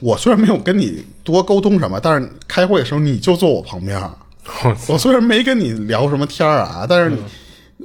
[0.00, 4.00] 我虽然没有跟你多沟通什么，但是开会的时候你就坐我旁边，
[4.88, 7.16] 我虽然没跟你聊什么天儿啊，但是、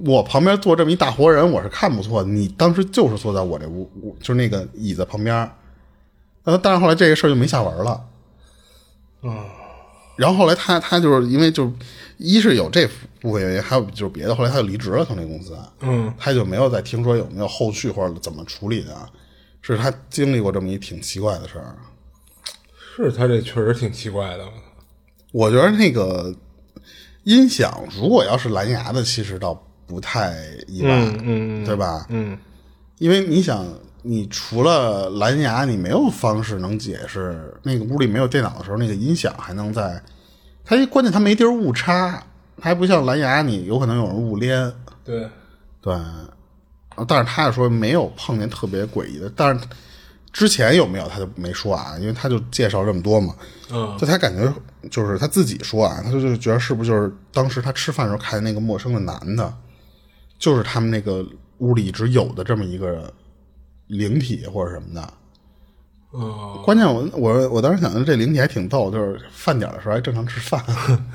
[0.03, 2.29] 我旁边坐这么一大活人，我是看不错的。
[2.29, 5.49] 你当时就是坐在我这屋屋，就是那个椅子旁边，
[6.43, 8.01] 呃，但是后来这个事儿就没下文了。
[10.17, 11.71] 然后后来他他就是因为就
[12.17, 12.87] 一是有这
[13.21, 18.95] 部分原因，还有就是别的，后来他就离职了，从那公司，嗯，他就没有再听说有没有后续或者怎么处理的，
[19.61, 21.75] 是他经历过这么一挺奇怪的事儿。
[22.95, 24.43] 是他这确实挺奇怪的。
[25.31, 26.33] 我觉得那个
[27.23, 29.53] 音响如果要是蓝牙的，其实倒
[29.85, 30.35] 不太
[30.67, 32.05] 意外，嗯嗯对吧？
[32.09, 32.37] 嗯
[32.97, 33.67] 因为你想，
[34.03, 40.01] 你除了蓝牙，你没有方式能解释那个屋里没有电脑的时候，那个音响还能在。
[40.63, 42.23] 它一关键它没地儿误插，
[42.57, 44.71] 它还不像蓝牙，你有可能有人误连。
[45.03, 45.29] 对，
[45.81, 45.93] 对，
[47.07, 49.65] 但是他也说没有碰见特别诡异的，但是
[50.35, 53.33] 之前有没有他就没说啊，因为他就介绍这么多嘛。
[53.71, 54.53] 嗯就他感觉
[54.91, 59.53] 就是他自己说啊，他就是觉得是不是就是当时他吃饭的时候看见那个陌生的男的，
[60.37, 61.25] 就是他们那个
[61.59, 63.13] 屋里一直有的这么一个
[63.87, 65.13] 灵体或者什么的。
[66.13, 70.61] 嗯，关键我我我当时想的这灵体还挺逗，就是饭点的时候还正常吃饭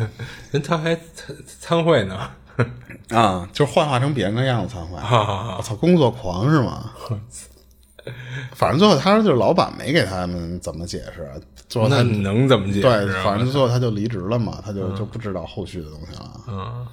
[0.50, 2.30] 人他还参参会呢。
[3.11, 4.96] 啊，就是幻化成别人的样子参会。
[4.96, 6.90] 啊我操，工作狂是吗？
[8.55, 11.31] 反正最后他说就是老板没给他们怎么解释，
[11.68, 13.05] 最后他那能怎么解释啊？
[13.05, 16.31] 对，反正最后他就离职了嘛，他就就不知道后续的东西了。
[16.49, 16.87] 嗯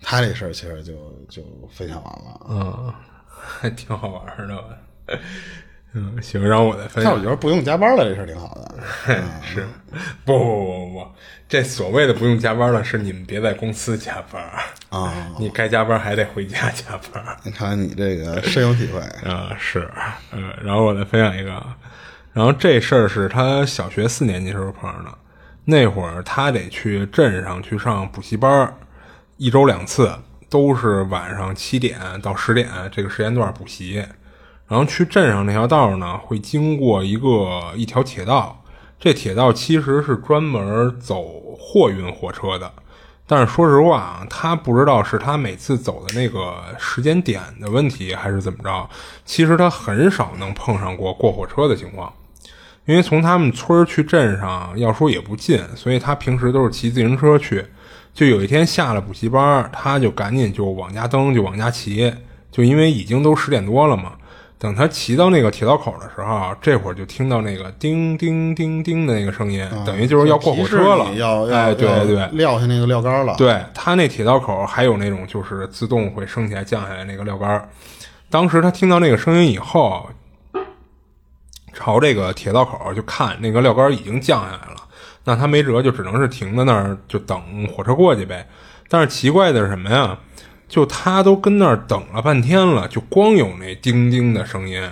[0.00, 0.92] 他这事儿其实就
[1.28, 2.46] 就分享完了。
[2.48, 2.94] 嗯，
[3.36, 4.64] 还挺好玩的吧。
[5.98, 7.18] 嗯，行，然后我再分享但我。
[7.18, 8.74] 觉得不用加班了，这事儿挺好的。
[9.42, 9.66] 是，
[10.24, 11.06] 不不不不不，
[11.48, 14.40] 这所谓的不用加班了，是你们别在公司加班
[14.90, 17.36] 啊， 你该加班还得回家加班。
[17.42, 19.00] 你看你这个深有体会。
[19.28, 19.90] 啊，是，
[20.32, 21.50] 嗯，然后我再分享一个，
[22.32, 25.10] 然后这事儿是他小学四年级时候碰上的，
[25.64, 28.74] 那会儿他得去镇上去上补习班儿，
[29.36, 30.10] 一周两次，
[30.48, 34.04] 都是晚上七点到十点这个时间段补习，
[34.68, 38.62] 然后去镇上那条道呢，会经过一个一条铁道，
[39.00, 41.24] 这铁道其实是专门走
[41.58, 42.70] 货运火车的。
[43.26, 48.88] 但是说实话啊，他不知道是他每次走的那个时间点的问题，还是怎么着。
[49.24, 52.12] 其实他很少能碰上过过火车的情况，
[52.86, 57.64] 因为从他们村儿去镇上，要说也不近，所以他平时都是骑自行车去。
[58.14, 62.12] 就有一天下了补习班，他就赶紧就往家蹬，就往家骑，
[62.50, 64.12] 就因为已经都十点多了嘛。
[64.58, 71.12] 等他骑到那个铁道口的时候，这会儿就听到那个叮叮叮叮的那个声音，等于就是要过火车了。
[71.14, 73.36] 要要哎，对要对，撂下那个撂杆了。
[73.38, 77.68] 对他那铁道口还有那种就是自动会升起来降下来那个撂杆儿。
[78.28, 80.10] 当时他听到那个声音以后，
[81.72, 84.82] 朝这个铁道口就看那个撂杆已经降下来了，
[85.22, 88.44] 那他没辙，就只能是停在那儿就等火车过去呗。
[88.88, 90.18] 但是奇怪的是什么呀？
[90.68, 94.82] 就他都跟那儿等了半天了，就光有那叮叮的声音，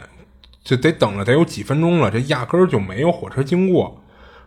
[0.65, 4.03] 就得等了得有几分钟了，这压根儿就没有火车经过。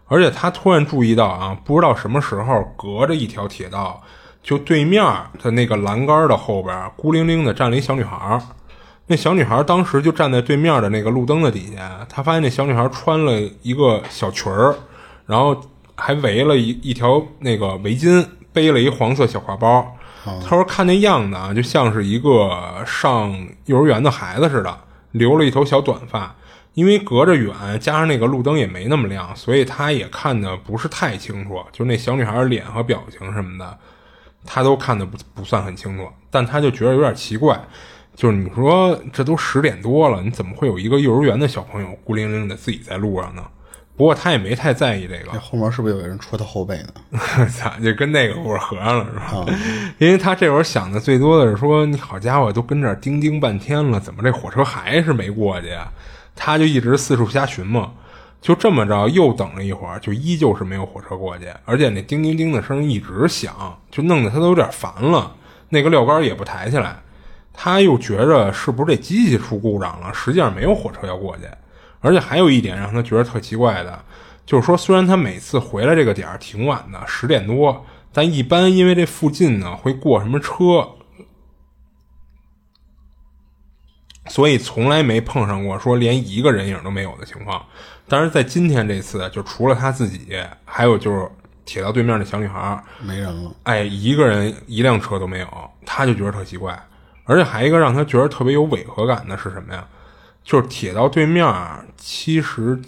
[0.07, 4.01] 而且他突然注意到啊，不知道什么时候隔着一条铁道，
[4.41, 5.05] 就对面
[5.41, 8.41] 的那个栏杆的后边，孤零零的站了一小女孩。
[9.05, 14.75] 那小女孩当时就站在对面的那个路灯的底下，他发现那小女孩穿了一个小裙儿，
[15.27, 15.55] 然后
[15.93, 19.95] 还围了一一条那个围巾，背了一黄色小挎包。
[20.23, 24.77] 他说看那样子啊，就像是一个上幼儿园的孩子似的，
[25.11, 26.35] 留了一头小短发。
[26.75, 31.59] 因为隔着远，加上那个路灯也没那么亮，所以他也看的不是太清楚。
[31.73, 33.77] 就那小女孩的脸和表情什么的，
[34.45, 36.07] 他都看的不不算很清楚。
[36.29, 37.59] 但他就觉得有点奇怪，
[38.15, 43.43] 就是你说这都十点多了，你怎么会有一个幼儿园的小朋友孤零零的自己在路上呢？
[43.99, 47.19] 不过他也没太在意这个这，后面是不是有人戳他后背呢？
[47.51, 49.45] 操，就跟那个故事合上了是吧？
[49.99, 55.91] 因为他这会儿想的最多的是说，你好家伙，都跟这儿叮叮半天了，怎么这火车还是没过去呀？
[56.33, 57.93] 他就一直四处瞎寻摸，
[58.39, 65.35] 就这么着又等了一会儿，就依旧是没有火车过去，而且那叮叮叮的声音一直响，就弄得他都有点烦了。
[65.67, 66.95] 那个撂杆也不抬起来，
[67.53, 70.13] 他又觉着是不是这机器出故障了？
[70.13, 71.43] 实际上没有火车要过去。
[72.01, 74.03] 而且还有一点让他觉得特奇怪的，
[74.45, 80.89] 就是说，虽然他每次回来这个点儿挺晚的，十点多，但一般因为这附近呢会过什么车，
[84.27, 87.65] 所以从来没碰上过说连一个人影都没有的情况。
[88.07, 91.29] 但是在今天这次，就除了他自己，还有就是
[91.65, 93.51] 铁道对面那小女孩，没人了。
[93.63, 96.81] 哎，一个人一辆车都没有，他就觉得特奇怪。
[97.25, 99.87] 而且还一个让他觉得特别有违和感的是什么呀？
[100.49, 101.45] 就是铁道对面
[101.95, 102.81] 其实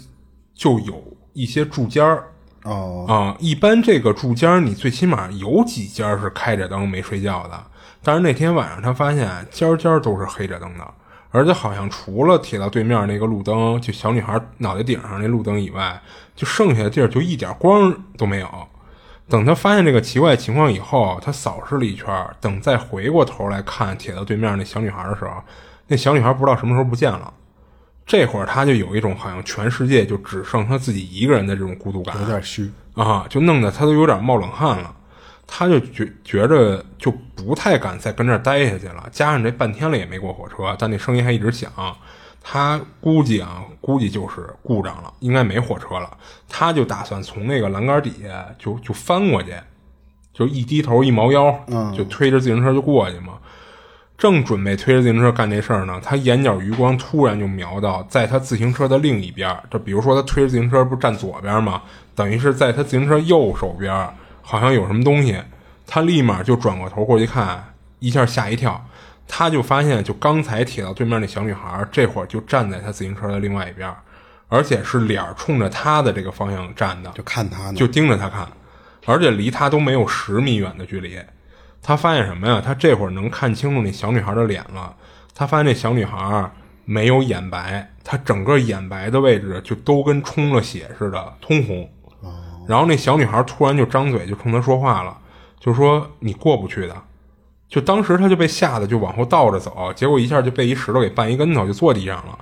[0.52, 1.00] 就有
[1.32, 2.24] 一些住家儿
[2.64, 7.64] 哦，啊，一般这个住家儿你最起码有几家是开着灯没睡觉的，
[8.02, 10.84] 但是那天晚上他发现家家都是黑着灯的，
[11.30, 16.02] 而且好像除了铁道对面那个路灯，就小女孩脑袋顶上那路灯以外，
[16.34, 18.48] 就剩下的地儿就一点光都没有。
[19.28, 25.40] 等他发现这个奇怪情况以后，他扫视了一圈儿，等再回过头来看铁道对面那小女孩的时候，
[25.86, 27.32] 那小女孩不知道什么时候不见了。
[28.06, 32.70] 这会儿他就有一种好像全世界就只剩他自己一个人的这种孤独感，有点虚。
[32.94, 34.94] 啊，就弄得他都有点冒冷汗了。
[35.46, 39.06] 他就觉觉着就不太敢再跟这儿待下去了。
[39.12, 41.70] 加上这半天了也没过火车，但那声音还一直响。
[42.42, 46.10] 他估计啊，估计就是故障了，应该没火车了。
[46.48, 49.54] 他就打算从那个栏杆底下就就翻过去，
[50.32, 51.54] 就一低头一猫腰，
[51.96, 53.34] 就推着自行车就过去嘛。
[54.18, 61.82] 正准备推着自行车干这事儿呢，他眼角余光突然就瞄到，在他自行车的另一边，就比如说他推着自行车不是站左边吗？
[62.14, 64.08] 等于是在他自行车右手边，
[64.42, 65.36] 好像有什么东西。
[65.84, 68.82] 他立马就转过头过去看，一下吓一跳，
[69.26, 73.92] 他就发现，就刚才铁到对面那小女孩，这会儿就站在他自行车的另外一边，
[74.48, 78.46] 而且是脸冲着他的这个方向站的，就看他呢，就盯着他看，
[79.04, 81.18] 而且离他都没有十米远的距离。
[81.82, 82.62] 他发现什么呀？
[82.64, 84.94] 他这会儿能看清楚那小女孩的脸了。
[85.34, 86.50] 他发现那小女孩
[86.84, 91.90] 没有眼白，她整个眼白的位置就都跟充了血似的通红。
[92.68, 95.18] 然后那小女孩突然就张嘴就冲他说话了，
[95.58, 96.94] 就说你过不去的。
[97.68, 102.38] 就当时他就被吓得就往后倒着走，结果一下就被一石头给绊一跟头，就坐地上了。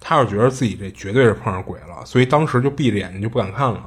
[0.00, 3.80] 他就觉得自己这绝对是碰上鬼了，所以当时就闭着眼睛就不敢看了。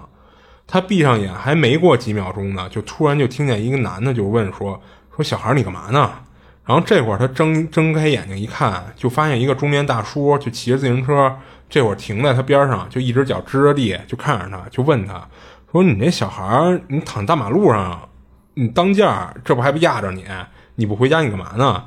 [0.65, 4.81] 他闭上眼还没过几秒钟呢，就突然就听见一个男的就问说
[5.15, 6.11] ：“说小孩你干嘛呢？”
[6.65, 11.35] 然后这会儿他睁睁开眼睛一看，就发现一个中年大叔就骑着自行车，
[11.69, 15.13] 这会儿停在他边上，就一只脚支着地，就看着他，就问他
[15.71, 18.09] 说：“你这小孩你躺大马路上，
[18.55, 19.07] 你当间
[19.43, 20.25] 这不还不压着你？
[20.73, 21.83] 你不回家你干嘛呢？”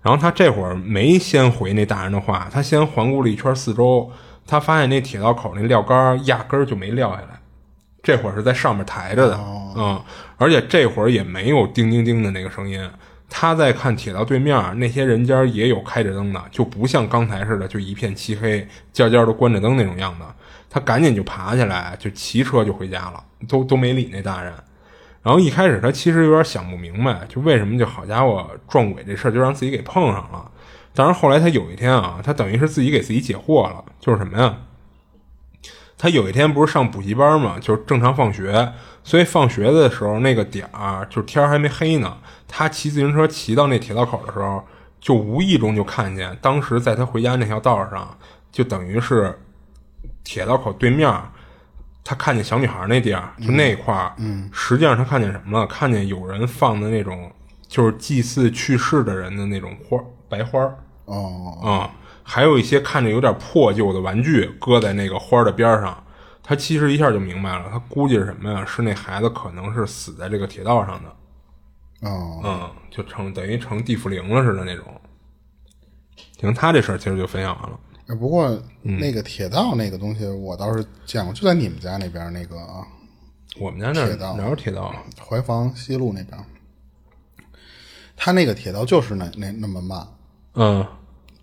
[0.00, 4.10] 然后他这会儿没先回那大人的话，他先环顾了一圈四周，
[4.46, 7.40] 他发现那铁道口那料杆压根儿就没撂下来。
[8.02, 9.38] 这会儿是在上面抬着的，
[9.76, 10.00] 嗯，
[10.40, 12.82] 而且这会儿也没有叮叮叮的那个声音。
[13.28, 20.24] 他在看铁道对面那些人家也有开着灯的，就不像刚才似的就一片漆黑，家家都关着灯那种样子。
[20.70, 24.50] 他赶紧就爬起来，就骑车就回家了，都都没理那大人。
[25.22, 30.50] 然后一开始他其实有点想不明白，就为什么就好家伙撞鬼这事儿就让自己给碰上了。
[30.94, 34.56] 但是后来他有一天啊，他等于是自己给自己解惑了，就是什么呀？
[36.02, 38.72] 他有一天不是上补习班嘛，就是正常放学，
[39.04, 42.16] 所以放学的时候那个点儿，就是天还没黑呢。
[42.48, 44.64] 他骑自行车骑到那铁道口的时候，
[44.98, 48.16] 就无意中就看见，当时在他回家那条道上，
[48.50, 49.38] 就等于是
[50.24, 51.14] 铁道口对面，
[52.02, 55.66] 他看见小女孩那地儿，就那块儿，嗯，实际上他看见什么了？
[55.66, 57.30] 看见有人放的那种，
[57.68, 59.98] 就是祭祀去世的人的那种花
[60.30, 61.90] 白花儿，哦，啊。
[62.32, 66.00] 还有一些看着有点破旧的玩具搁在那个花的边上，
[66.44, 68.64] 他其实一下就明白了，他估计是什么呀？
[68.64, 74.84] 是那孩子可能是死在这个铁道上的，哦，嗯，就成等于成地府灵了似的那种。
[76.38, 77.76] 行，他这事儿其实就分享完了。
[78.14, 82.56] 不过那个铁道那个东西我倒是见过，就在你们家那边那个，
[83.58, 84.94] 我们家那铁道哪有铁道？
[85.28, 86.38] 怀房西路那边，
[88.16, 90.06] 他那个铁道就是那那那么慢，
[90.54, 90.86] 嗯。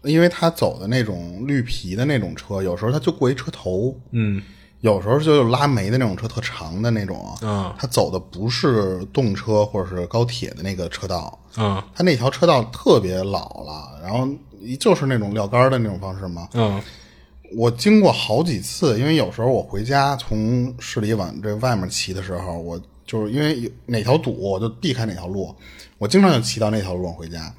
[0.04, 4.42] 因为他走的那种绿皮的那种车，有时候他就过一车头，嗯，
[4.82, 14.28] 有时候就拉煤的那种车，特长的那种，嗯，他走的不是动车或者是高铁的那个车道，嗯，他那条车道特别老了，然后
[14.80, 16.82] 就是那种撂杆的那种方式嘛，嗯，
[17.56, 25.54] 我经过好几次，因为有时候我回家从市里往这外面骑的时候，我就是因为哪条堵，我就避开哪条路，
[25.98, 27.54] 我经常就骑到那条路上回家。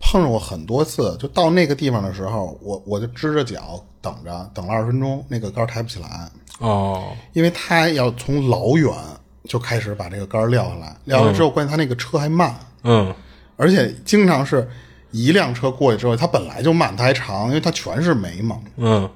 [0.00, 6.30] 碰上过很多次，就到那个地方的时候，我我就支着脚等着，等了二十分钟，那个杆抬不起来。
[6.60, 8.92] 哦，因为他要从老远
[9.44, 12.54] 就开始把这个杆撂下来，撂下来之后，关键他那个车还慢。
[12.82, 13.14] 嗯，
[13.56, 14.68] 而且经常是
[15.10, 18.58] 一辆车过去之后，它本来就慢，它还长，因为它全是煤嘛。
[18.76, 19.08] 嗯，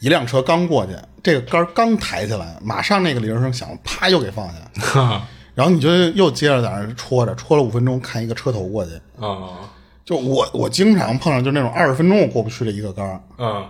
[0.00, 0.92] 一辆车刚过去，
[1.22, 5.22] 这个杆刚抬起来，马上那个铃声响，啪又给放下。
[5.54, 8.92] 然后你就又接着在那戳着，戳了五分钟，看一个车头过去。
[9.18, 9.72] 啊。
[10.06, 13.66] 就我我经常碰上就那种二十分钟我过不去的一个杆儿，嗯，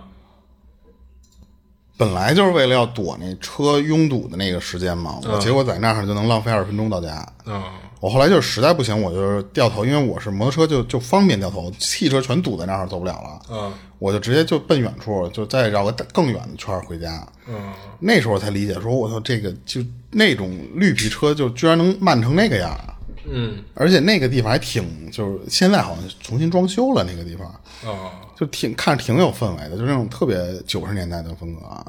[1.97, 7.63] 本来就是为了要躲那车拥堵的那个时间嘛，我结果在那儿就能浪费二十分钟到家，嗯，
[7.99, 19.81] 我后来就是实在不行，我就是掉头，因为我是摩托车就就方便掉头，汽车全堵在那儿走不了了，嗯，我就直接就奔远处，就再绕个更远的圈回家，嗯，那时候我才理解说，我操，这个就
[20.11, 22.93] 那种绿皮车就居然能慢成那个样儿。
[23.29, 27.47] 嗯，而且那个地方还挺，就是现在好像重新装修了那个地方，
[27.85, 31.85] 哦，就挺看着挺有氛围的，就是那种特别九十年代的风格啊。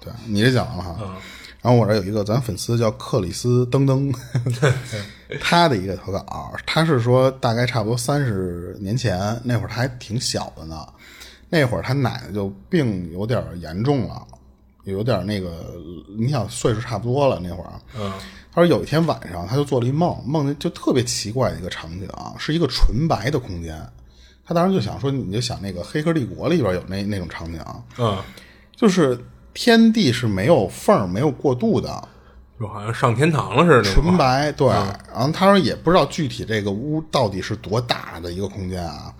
[0.00, 0.96] 对你这讲了哈，
[1.62, 4.12] 然后我这有一个咱粉丝叫克里斯登登，
[5.40, 10.86] 他的一个投稿，他是说大概差不多三十年前那会儿他还挺小的呢，
[11.48, 14.26] 那会儿他奶奶就病有点严重了，
[14.84, 15.74] 有点那个，
[16.18, 18.12] 你想岁数差不多了那会儿，嗯。
[18.52, 23.80] 他说有一天晚上，他就做了一梦，梦见就特别奇怪的一个场景啊，是一个纯白的空间。
[24.44, 27.60] 他当时就想说，你就想那个《黑客帝国》里边有那那种场景，
[27.98, 28.18] 嗯，
[28.74, 29.16] 就是
[29.54, 32.08] 天地是没有缝、没有过渡的，
[32.58, 34.50] 就好像上天堂了似的，纯白。
[34.50, 39.14] 对，然后他说也不知道具体这个屋到底是多大的一个空间啊，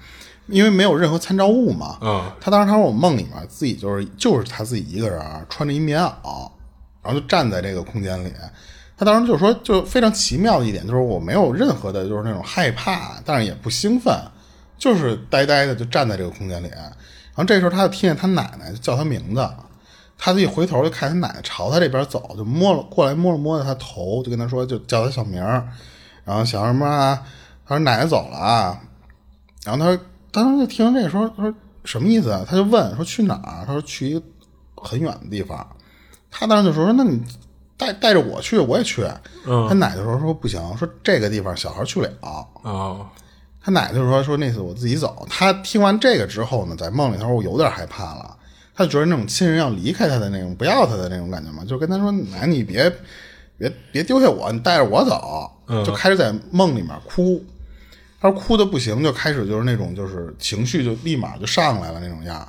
[0.48, 1.98] 因为没有任何参照物嘛。
[2.00, 6.50] 嗯，他当时他说我梦里面自己就是就是他自己一个人穿着一棉袄，
[7.04, 8.32] 然后就站在这个空间里。
[9.00, 14.14] 他当时就说，就非常奇妙的一点，就是我没有任何的，就是那种害怕，但是也不兴奋，
[14.76, 16.68] 就是呆呆的就站在这个空间里。
[16.68, 19.48] 然后这时候他就听见他奶奶叫他名字，
[20.18, 25.42] 他自己回头就看他奶奶朝他这边走，就摸了过来摸了摸他头，就跟他说，就叫他小名
[26.22, 27.22] 然后想什么啊？
[27.66, 28.78] 他说奶奶走了啊。
[29.64, 31.54] 然后他当时就听这个说，他说
[31.86, 32.44] 什么意思啊？
[32.46, 33.64] 他就问说去哪儿？
[33.64, 34.22] 他说去一个
[34.76, 35.66] 很远的地方。
[36.30, 37.18] 他当时就说那你。
[37.80, 39.02] 带带着我去，我也去。
[39.44, 42.10] 他奶奶说说不行，说这个地方小孩去不了。
[42.62, 43.08] 哦，
[43.62, 45.26] 他奶奶就说说那次我自己走。
[45.30, 48.36] 他听完这个之后呢，在梦里头我有点害怕了。
[48.74, 52.90] 他就觉得那种亲人要离开他的那种不要他的那种感觉嘛，就跟他说：“奶，你别
[53.58, 55.50] 别别丢下我，你带着我走。”
[55.84, 57.42] 就开始在梦里面哭。
[58.20, 62.46] 他说哭的不行，就开始就是那种就是情绪就立马就上来了那种样。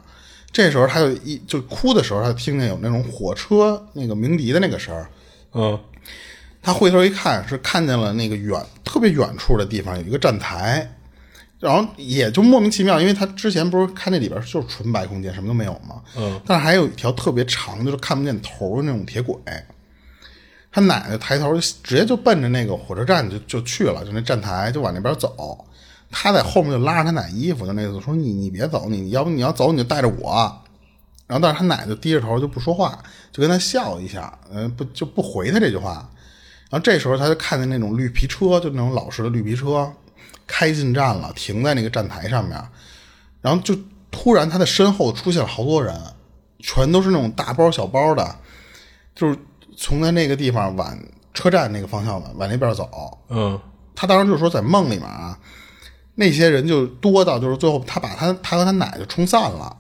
[0.52, 5.10] 这时候他就一就哭的时候，他听见有那种火车那个鸣笛的那个声儿。
[5.54, 5.80] 嗯，
[6.62, 10.90] 他回头一看，是看见了那个远特别远处的地方有一个站台，
[11.60, 16.02] 然后也就莫名其妙，因为他之前不是看那里边就是纯白空间，什么都没有嘛。
[16.18, 19.36] 嗯，但是还有一条特别长，就是看不见头的那种铁轨。
[20.72, 25.66] 他奶奶抬头就直接就奔着那个火车站就就去了，就那站台就往那边走。
[26.10, 30.61] 他在后面就拉着他奶衣服，就那意思说你你别走，你要不你要走你就带着我。
[31.32, 33.00] 然后但是他奶就低着头就不说话，
[33.32, 36.10] 就跟他笑一下，嗯不就不回他这句话。
[36.70, 39.90] 然后这时候他就看见那种绿皮车，就那种老式的绿皮车
[40.46, 42.62] 开进站了，停在那个站台上面。
[43.40, 43.74] 然后就
[44.12, 45.96] 突然他的身后出现了好多人，
[46.60, 48.36] 全都是那种大包小包的，
[49.16, 49.38] 就是。
[49.78, 50.96] 从他那个地方往
[51.34, 53.60] 车站那个方向往往那边走，嗯，
[53.96, 55.36] 他当时就说在梦里面啊，
[56.14, 59.76] 那些人就多到就是最后他把他他和他奶就冲散了，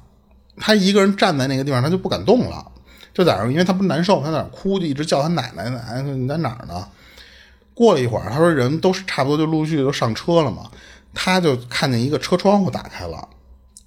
[0.57, 2.71] 他一个人站在那个地方，他就不敢动了，
[3.13, 6.87] 就在那，因为他不难受，他在那哭，就一直叫他奶奶奶奶，你在哪儿呢？
[7.73, 10.69] 过了一会儿，他说人都是差不多就陆续都上车了嘛，
[11.13, 13.27] 他就看见一个车窗户打开了，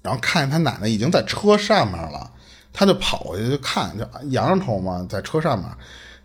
[0.01, 2.31] 然后看见他奶奶已经在车上面了，
[2.73, 5.67] 他就跑过去就看，就仰着头嘛，在车上面。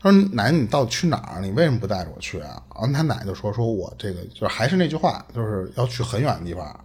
[0.02, 1.42] 他说：“奶奶，你到底去哪儿？
[1.42, 6.84] 你为什么不带着我去啊？”然后他奶就说：“说我这个就是还是那句话，就是要去很远的地方，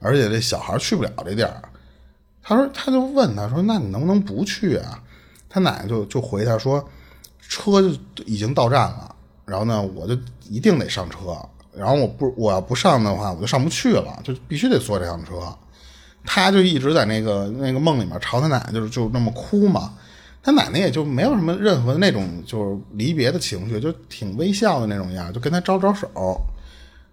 [0.00, 1.60] 而且这小孩去不了这地儿。”
[2.44, 5.02] 他说：“他就问他说，那你能不能不去啊？”
[5.48, 6.86] 他奶奶就就回他说
[7.40, 7.88] ：“车就
[8.26, 9.16] 已经到站了，
[9.46, 10.14] 然后呢，我就
[10.48, 11.18] 一定得上车。
[11.74, 15.32] 然后我不我要不上的话，我就上不去了，就必须得坐这辆车。”
[16.26, 19.94] 他就一直在那个那个梦里面朝他奶奶就是就那么哭嘛。
[20.42, 26.38] 他奶奶也就没有什么任何那种就是离别的情绪，就挺微笑的那种样，就跟他招招手，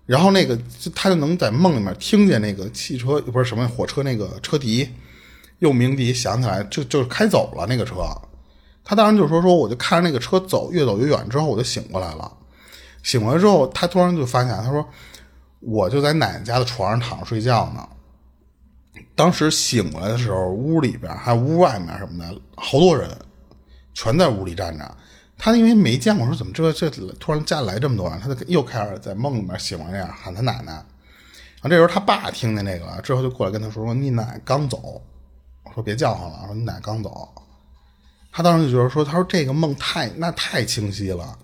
[0.05, 0.57] 然后那个
[0.93, 4.89] 他就能在梦里面听见那个汽车不是什么火车那个车笛
[5.61, 7.95] 又鸣笛响起来，就就开走了那个车。
[8.83, 12.31] 他当时就说说，我就看着那个车走越走越远之后，我就醒过来了。
[13.03, 14.83] 醒过来之后，他突然就发现，他说
[15.59, 17.87] 我就在奶奶家的床上躺着睡觉呢。
[19.15, 23.09] 当时醒来的时候，屋里边还有屋外面什么的，好多人，
[23.93, 24.97] 全在屋里站着。
[25.37, 26.89] 他因为没见过，说怎么这这
[27.19, 30.71] 突然家里来这么多人，他就又开始在梦里面醒了那样喊他奶奶。
[30.73, 34.99] 然后这时候他爸听见那个了，之后就过来跟他说：“说你奶刚走，
[35.73, 37.29] 说别叫唤了，说你奶刚走。”
[38.31, 41.37] 他当时就觉得说：“他说这个梦太那太清晰了，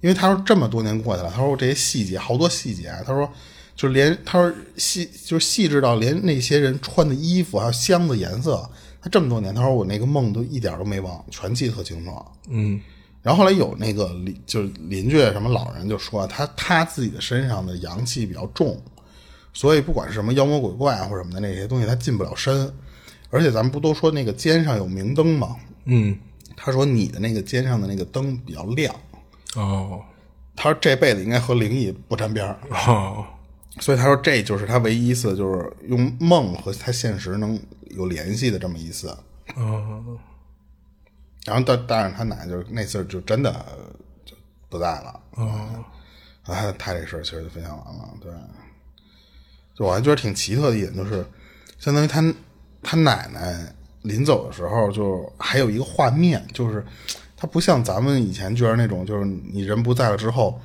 [0.00, 3.30] 因为他说这么多年过去了，他说这些细节好多细节，他说。”
[3.76, 8.66] 就连他说细，就是细致到连那些人穿的衣服还有箱子颜色，
[9.02, 12.10] 他这么多年，他说我那个梦都一点都没忘，全记得特清楚。
[12.48, 12.80] 嗯，
[13.20, 18.80] 然后后来有那个邻，就是邻居什么老人就说他他自己的身上的阳气比较重，
[19.52, 22.72] 所以不管是什么妖魔鬼怪或者什么的那些东西，他进不了身。
[23.30, 25.56] 而且咱们不都说那个肩上有明灯吗？
[25.84, 26.18] 嗯，
[26.56, 28.94] 他说你的那个肩上的那个灯比较亮。
[29.54, 30.02] 哦，
[30.54, 32.58] 他说这辈子应该和灵异不沾边儿。
[32.70, 33.26] 哦。
[33.78, 37.60] 所以他说，这就是他唯一一次，就是用梦和他现实能
[37.90, 39.08] 有联系的这么一次。
[39.54, 40.18] 哦。
[41.44, 43.52] 然后，但但是他奶就是那次就真的
[44.24, 44.34] 就
[44.70, 45.20] 不在了。
[45.32, 45.84] 哦。
[46.44, 48.14] 啊，他这事儿其实就分享完了。
[48.18, 48.32] 对。
[49.74, 51.26] 就我还觉得挺奇特的一点，就是
[51.78, 52.22] 相当于他
[52.86, 53.54] 他奶奶
[54.02, 56.84] 临走的时候，就还有一个画面，就是
[57.36, 60.58] 他不像咱们以前觉得那种，就是你人不在了之后。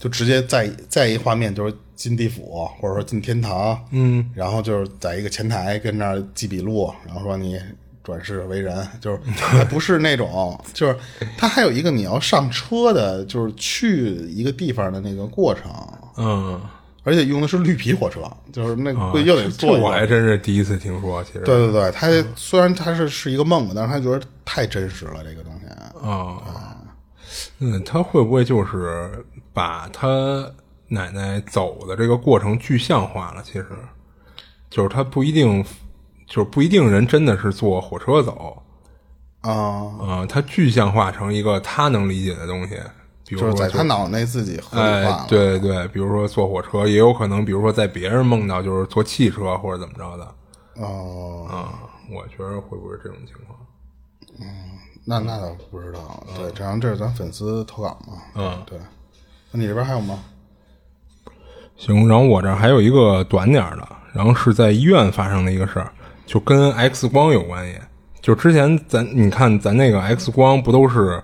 [0.00, 7.60] 就直接在在一画面就是进地府或者说进天堂，嗯，然后就是在一个前台跟那儿记笔录，然后说你
[8.02, 9.18] 转世为人，就是
[9.68, 10.96] 不是那种，就是
[11.36, 15.70] 他还有一个你要上车的，就是去一个地方的那个过程，
[16.16, 16.58] 嗯，
[17.02, 18.20] 而且用的是绿皮火车，
[18.52, 19.78] 就是那又得坐。
[19.78, 25.66] 我还真是第一次听说，其实对对对，他虽然他是是一个梦，但是他觉得太真实了这个东西
[26.06, 26.76] 啊，
[27.58, 29.24] 嗯，他会不会就是？
[29.52, 30.48] 把他
[30.86, 33.66] 奶奶走的这个过程具象化了，其实
[34.70, 35.62] 就是他不一定，
[36.24, 38.62] 就是不一定人真的是坐火车走
[39.40, 42.76] 啊啊，他具象化成一个他能理解的东西，
[43.30, 50.34] 比如说在他脑内自己哎，对对，比如说坐火车，也有可能，比如说在别人梦到就是坐汽车或者怎么着的
[50.82, 53.56] 哦啊，我觉得会不会这种情况？
[54.40, 54.46] 嗯，
[55.04, 58.76] 那那倒不知道，对，这样这是咱粉丝投稿嘛，嗯，对。
[59.52, 60.18] 你这边还有吗？
[61.76, 65.92] 行，然后我这还有一个短点的，然后是在医院发生的一个事儿，
[66.26, 67.78] 就跟 X 光有关系。
[68.20, 71.22] 就之前咱你看咱那个 X 光不都是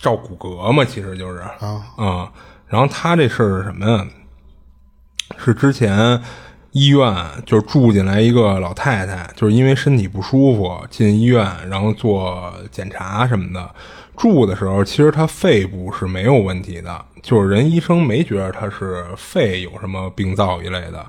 [0.00, 0.84] 照骨骼嘛？
[0.84, 2.32] 其实就是啊啊。
[2.66, 4.06] 然后他这事儿是什么呀？
[5.38, 6.20] 是之前
[6.72, 13.70] 医院就是住进来一个老太太，就是因为身体不舒服进医院，然后做检查什么的。
[14.16, 21.04] 住的时候，其实她肺部是没有问题的，就是人医生没觉得她是肺有什么病灶一类的。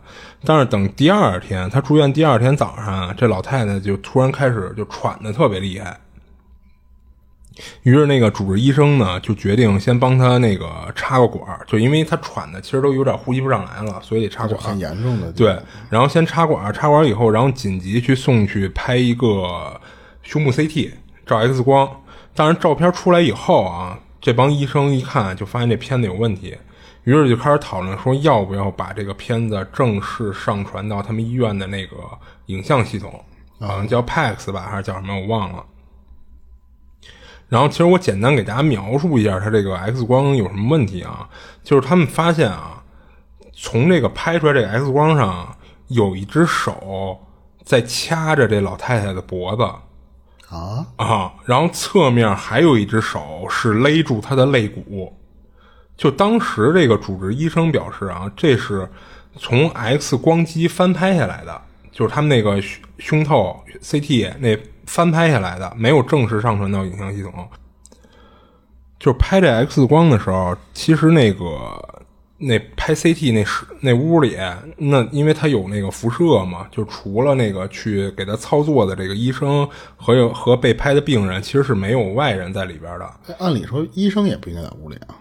[0.45, 5.99] 但是等第二天她住院，第二天早上，这老太太就突然开始就喘的特别厉害。
[7.83, 15.31] 于是那个主治医生呢，就决定先帮他那个插个管儿就因为他喘的其实都有点呼吸不上来了，所以得插管很严重的。
[15.33, 19.79] 对，然后先插管儿插管儿以后，然后紧急去送去拍一个
[20.23, 20.91] 胸部 CT，
[21.25, 21.89] 照 X 光。
[22.33, 26.57] 当然，照片出来以后啊，这帮医生一看就发现这片子有问题，
[27.03, 31.97] 于是就开始讨论说要不要把这个片子正式上传到他们医院的那个
[32.45, 33.13] 影像系统，
[33.59, 35.65] 好像叫 PAX 吧，还是叫什么我忘了。
[37.51, 41.27] 然后，其实我简单给大家描述一下它这个 X 光有什么问题啊？
[41.61, 42.81] 就是他们发现啊，
[43.51, 45.53] 从这个拍出来这个 X 光上
[45.89, 47.19] 有一只手
[47.65, 49.63] 在掐着这老太太的脖子。
[50.47, 51.33] 啊啊！
[51.43, 55.13] 然后侧面还有一只手是勒住她的肋骨，
[55.97, 58.89] 就当时这个主治医生表示啊，这是
[59.37, 62.61] 从 X 光机翻拍下来的，就是他们那个
[62.97, 67.47] 胸透 CT 那翻拍下来的，没有正式上传到影像系统。
[68.99, 71.87] 就是拍这 X 光的时候，其实那个。
[72.43, 74.35] 那拍 CT 那室那屋里，
[74.77, 83.35] 那因为他有那个辐射嘛，就除了那个去给他操作的这个医生和有和被拍的病人，其实是没有外人在里边的。
[83.37, 85.13] 按理说，医生也不应该在屋里啊。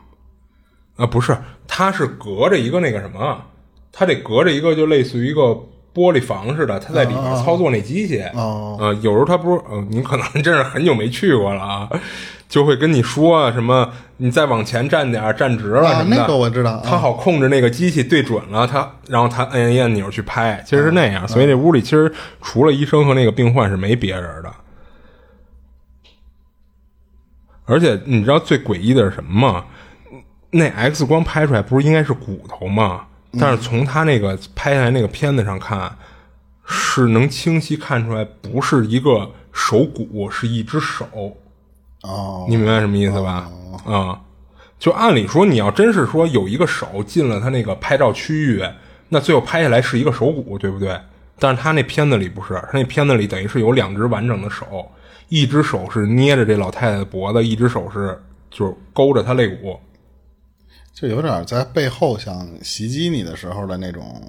[0.96, 1.36] 啊，不是，
[1.68, 3.44] 他是隔着一个那个什么，
[3.92, 5.54] 他得隔着一个就类似于一个
[5.94, 8.22] 玻璃房似的，他在里面操作那机器。
[8.34, 11.88] 哦，呃，有时候他不是，呃，你可能真是很久没去过了啊。
[12.48, 16.16] 就会跟你说什么，你再往前站点，站直了什么的。
[16.16, 21.28] 那个我知道，他好控制那个机器对准了他，然后他摁一按钮去拍，其实是那样。
[21.28, 22.12] 所以这屋里其实
[22.42, 24.50] 除了医生和那个病患是没别人的。
[27.66, 29.64] 而且你知道最诡异的是什么吗？
[30.50, 33.02] 那 X 光拍出来不是应该是骨头吗？
[33.38, 35.96] 但是从他那个拍下来那个片子上看，
[36.66, 41.36] 是能清晰看出来不是一个手骨，是一只手。
[42.02, 43.50] 哦，你明白什么意思吧？
[43.84, 44.20] 啊，
[44.78, 48.64] 就按理说，你要真是说有一个手进了他那个拍照区域，
[49.10, 50.98] 那最后拍下来是一个手骨，对不对？
[51.38, 54.90] 但是他那片子里不是，他那片子里等于是有两只完整的手，
[55.28, 58.20] 一只手是捏着这老太太的脖子，一只手是
[58.50, 59.78] 就是勾着她肋骨，
[61.00, 64.20] 就有点在背后想袭击你的时候的那种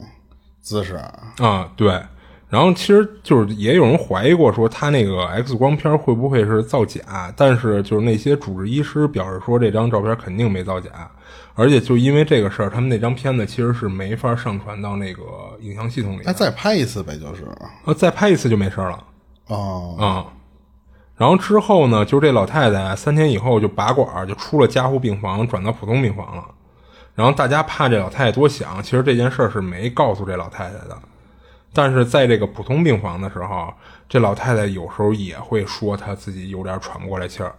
[0.62, 0.96] 姿势
[1.40, 2.02] 啊，对。
[2.48, 7.34] 然后其实就是也有人怀疑过，说他那个 X 光片会不会是造假？
[7.36, 11.12] 但是就是那些主治医师表示说，这张照片肯定没造假，
[11.56, 15.22] 而且就因为这个事儿，他们那张片子其实是没法上传到那个
[15.60, 16.22] 影像系统里。
[16.24, 17.46] 那再拍一次呗，就是
[17.86, 19.04] 啊，再拍一次就没事了。
[19.48, 20.28] 哦啊，
[21.16, 26.44] 然后之后呢，就这老太太三天以后就拔管，就出了加护病房，转到普通病房了。
[27.22, 30.98] 然后大家怕这老太太多想，其实这件事儿是没告诉这老太太的。
[31.72, 33.72] 但是在这个普通病房的时候，
[34.10, 37.54] 这老太太有时候也会说她自己有点喘不过来气儿。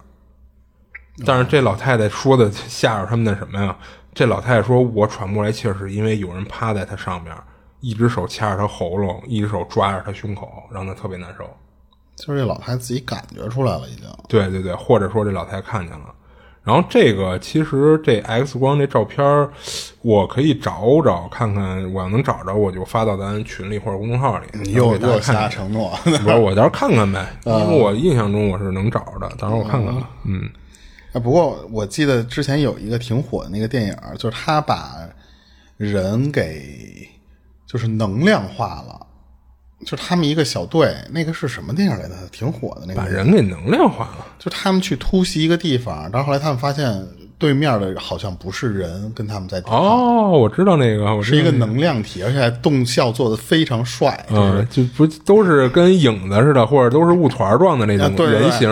[1.24, 3.76] 但是这老太太说的吓着他们的什么呀？
[4.12, 7.32] 这老太太说：“我喘不过来气儿，是因为有人趴在她上面，
[7.78, 11.48] 一只手掐着她喉咙，一只手抓着她胸口，让她特别难受。”
[12.16, 14.08] 就是这老太太自己感觉出来了，已经。
[14.28, 16.12] 对对对，或者说这老太太看见了。
[16.64, 19.48] 然后这个其实这 X 光这照片
[20.00, 24.46] 我可以找找看看，我要能找着，我就发到咱群里或者公众号里。
[24.62, 25.90] 你又又下承诺？
[26.04, 30.08] 不是，我到时候看看呗， 因为我印象中我是能找着的，到时候我看看吧。
[30.24, 30.48] 嗯。
[31.12, 34.94] 啊，不过我记得之前有一个挺火的那个电影，就是他把
[35.76, 37.08] 人给
[37.66, 39.06] 就是能量化了。
[39.84, 42.14] 就他们一个小队，那个是什么电影来的？
[42.30, 43.00] 挺火的那个。
[43.00, 44.26] 把人给能量化了。
[44.38, 47.04] 就他们去突袭一个地方，然后后来他们发现
[47.38, 54.24] 对面的好像不是人，跟他们在哦，我知道那个，我是一个能量体，而且动效做的非常帅。
[54.30, 58.70] 嗯，就不都是跟影子似的，或者都是雾团状的那种人形，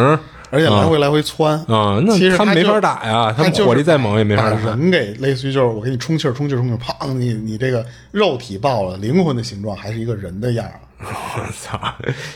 [0.50, 2.00] 而且来回来回窜啊。
[2.04, 4.56] 那其实他没法打呀，他火力再猛也没法打。
[4.56, 7.12] 人给类似于就是我给你充气儿，充气儿，充气儿，砰！
[7.14, 10.78] 你你这个肉体爆了，灵魂的形状还是一个人的样儿。
[11.02, 11.94] 我操，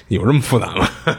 [0.09, 0.89] 有这么复杂吗？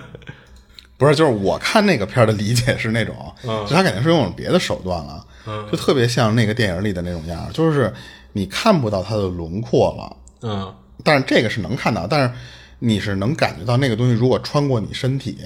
[0.97, 5.25] 不是，就是我看那个片的理解是那种，就他肯定是用了别的手段了，
[5.71, 7.93] 就特别像那个电影里的那种样就是
[8.31, 10.73] 你看不到他的轮廓了，嗯，
[11.03, 12.33] 但是这个是能看到，但是
[12.79, 15.37] 你是能感觉到那个东西如果穿过你身体，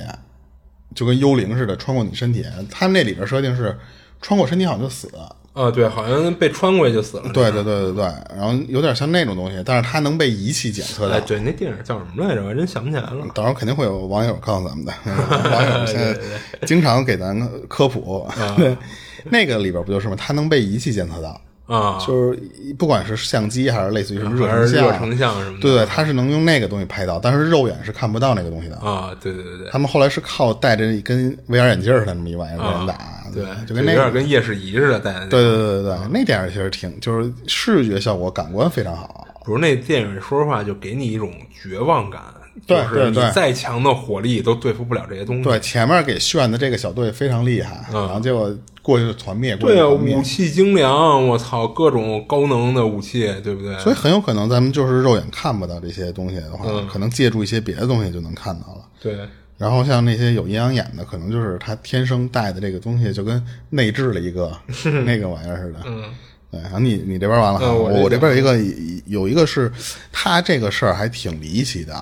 [0.96, 2.46] 就跟幽灵似的穿过你身体。
[2.70, 3.78] 他那里边设定是
[4.22, 5.12] 穿过身体好像就死，
[5.54, 7.32] 啊，对，好像被穿过去就死了。
[7.34, 8.04] 对对对对对，
[8.36, 11.26] 然后有点像那种东西，但是它能被仪器检测哎，到。
[11.26, 12.44] 对，那电影叫什么来着？
[12.44, 13.26] 我还真想不起来了。
[13.34, 14.94] 到时候肯定会有网友告诉咱们的，
[15.52, 16.18] 网友现在
[16.66, 17.38] 经常给咱
[17.68, 18.26] 科普。
[18.56, 18.78] 对，
[19.26, 20.16] 那个里边不就是吗？
[20.18, 21.40] 它能被仪器检测到，
[21.70, 22.40] 啊，就是
[22.80, 25.62] 不管是相机还是类似于什么热成像，热成像什么的。
[25.62, 28.76] 对对，它是能用那个东西拍到，但是肉眼是看不到那个东西的。
[28.78, 35.28] 啊，对对对对，他们后来是靠戴着一跟 VR 眼镜似的那么一玩意儿给人打，啊对，就跟那个有点跟夜视仪似的戴的。
[35.28, 39.28] 对对对对对，那电影其实挺就是视觉效果、感官非常好。
[39.46, 42.22] 不是那电影，说实话就给你一种绝望感，
[42.66, 45.44] 对就是你对对再强的火力都对付不了这些东西。
[45.44, 48.52] 对，前面给炫的这个小队非常厉害，然后结果
[48.90, 53.78] 过去就团灭，过去嗯对啊，武器精良，我操，各种高能的武器，对不对？
[53.78, 58.82] 所以很有可能咱们就是肉眼看不到这些东西的话，嗯可能借助一些别的东西就能看到了。
[59.00, 59.16] 对，
[59.58, 64.52] 然后像那些有阴阳眼的，可能就是他天生带的这个东西，就跟内置了一个
[65.06, 65.80] 那个玩意儿似的。
[65.86, 66.04] 嗯，
[66.50, 66.60] 对。
[66.62, 68.58] 然后你你这边完了我这我这边有一个
[69.06, 69.72] 有一个是
[70.12, 71.94] 他这个事儿还挺离奇的，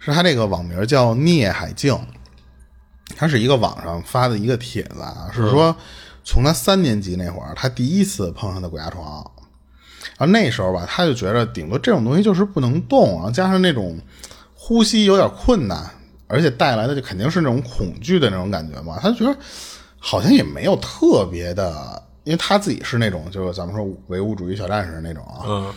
[0.00, 1.96] 是他这个网名叫聂海静，
[3.16, 5.74] 他是一个网上发的一个帖子啊，是说
[6.28, 9.24] 从他三年级那会儿，他第一次碰上的鬼压床。
[10.18, 13.98] 然后那时候吧，他就觉得顶多这种东西就是不能动，然后加上那种
[14.54, 15.90] 呼吸有点困难，
[16.26, 18.98] 而且带来的就肯定是那种恐惧的那种感觉嘛。
[19.00, 19.34] 他就觉得
[19.98, 25.44] 好像也没有特别的，因为他自己是那种就是咱们说唯物主义小战士那种啊。
[25.46, 25.74] 嗯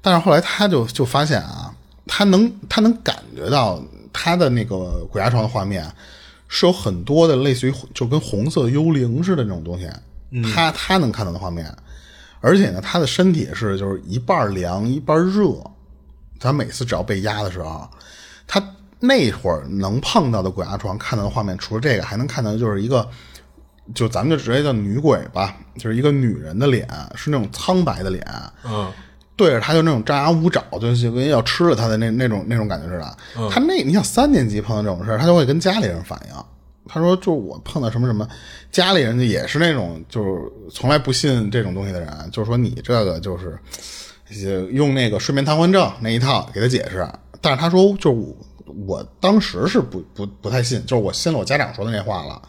[0.00, 1.74] 但是后来他就就发现啊，
[2.06, 3.78] 他能他能感觉到
[4.14, 5.86] 他的那个鬼压床的画面
[6.50, 9.88] 是有很多的类似于就跟红色幽灵似的那种东西，
[10.52, 11.74] 他他能看到的画面，
[12.40, 15.54] 而且呢，他的身体是就是一半凉一半热，
[16.38, 17.88] 他每次只要被压的时候，
[18.46, 18.62] 他
[18.98, 23.08] 那会儿能碰到的鬼压床看到的画面，除了这个，还能看到就是一个。
[23.92, 26.86] 就咱们就直接叫女鬼吧，就是一个女人的脸，
[27.16, 28.24] 是那种苍白的脸，
[28.62, 28.88] 嗯
[29.40, 33.16] 对着他就那种张牙舞爪，就就跟要吃了他的那那种那种感觉似的。
[33.48, 36.44] 他那你想三年级碰到这种事儿，他就会跟家里人反映。
[36.86, 38.28] 他说：“就我碰到什么什么，
[38.70, 43.58] 家里人就也是那种就是从来不信这种东西的人，就是说你这个就是
[44.44, 47.08] 呃用那个睡眠瘫痪症那一套给他解释。
[47.40, 48.36] 但是他说，就是我
[48.86, 52.42] 我当时是不不不太信，就是我信了我家长说的那话了，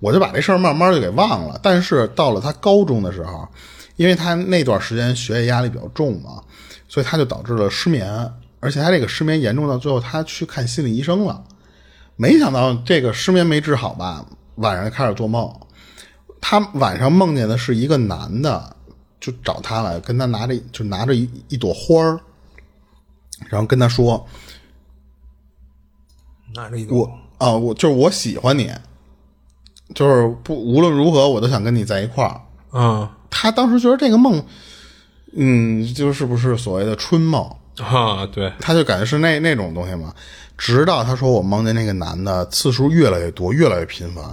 [0.00, 1.58] 我就把这事儿慢慢就给忘了。
[1.62, 3.48] 但是到了他高中的时候，
[3.96, 6.42] 因为他那段时间学业压力比较重嘛，
[6.88, 8.30] 所以他就导致了失眠，
[8.60, 11.42] 而且他这个失眠严重到最后他去看心理医生了。
[12.16, 14.24] 没想到这个失眠没治好吧，
[14.56, 15.52] 晚上就开始做梦。
[16.40, 18.76] 他晚上梦见的是一个男的，
[19.20, 22.20] 就找他来，跟他拿着就拿着一一朵花儿，
[23.48, 24.26] 然后跟他说
[26.54, 28.72] 拿着一朵：“我啊，我就是我喜欢你，
[29.94, 32.40] 就是不无论如何我都想跟你在一块儿。”
[32.72, 34.44] 嗯他当时觉得这个梦，
[35.34, 37.42] 嗯，就是不是所谓的春梦，
[37.78, 40.14] 啊，对，他就感觉是那那种东西嘛。
[40.58, 44.24] 直到他说我梦见那个男的次数越来越多，越来越频繁，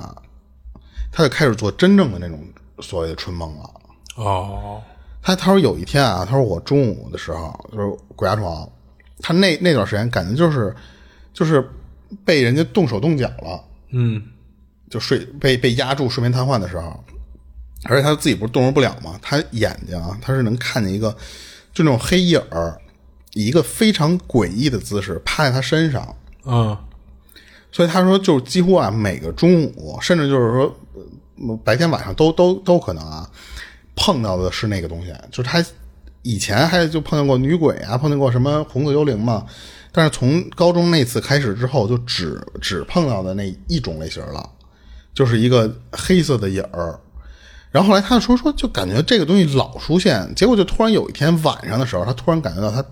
[1.12, 2.40] 他就开始做真正的那种
[2.80, 3.70] 所谓的春梦了。
[4.16, 4.82] 哦，
[5.22, 8.66] 他他说有一天啊，他说我中午的时候就是鬼压床，
[9.20, 10.74] 他那那段时间感觉就是
[11.34, 11.68] 就是
[12.24, 14.24] 被人家动手动脚了，嗯
[14.90, 17.04] 就睡被被压住睡眠瘫痪的时候，
[17.86, 19.20] 而且他自己不是动容不了吗？
[19.22, 21.16] 他眼睛啊，他是能看见一个
[21.74, 22.80] 就那种黑影儿，
[23.34, 26.16] 以一个非常诡异的姿势趴在他身上。
[26.46, 26.78] 嗯
[27.72, 30.78] 所以他说，就几乎啊每个中午，甚至就是说
[31.40, 33.28] 呃白天晚上都都都可能啊
[33.96, 35.12] 碰到的是那个东西。
[35.32, 35.66] 就是他
[36.22, 39.46] 以前还就碰见过女鬼啊，碰见过什么红色幽灵嘛，
[39.92, 44.48] 但是从高中那次开始之后，就只只碰到的那一种类型了，
[45.16, 47.00] 就是一个黑色的影儿。
[47.74, 52.86] 然后后来他说说，就感觉这个东西老出现，结果就突然有一天晚上的时候，他突然感觉到他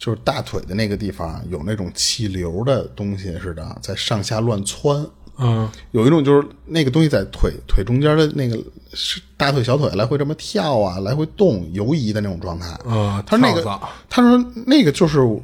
[0.00, 5.06] 就是大腿的那个地方有那种气流的东西似的在上下乱窜，
[5.38, 8.58] 嗯有一种就是那个东西在腿腿中间的那个
[8.94, 12.76] 是大腿小腿来回这么跳啊，来回动游移的那种状态。
[12.84, 15.40] 嗯，他说那个，他说那个就是我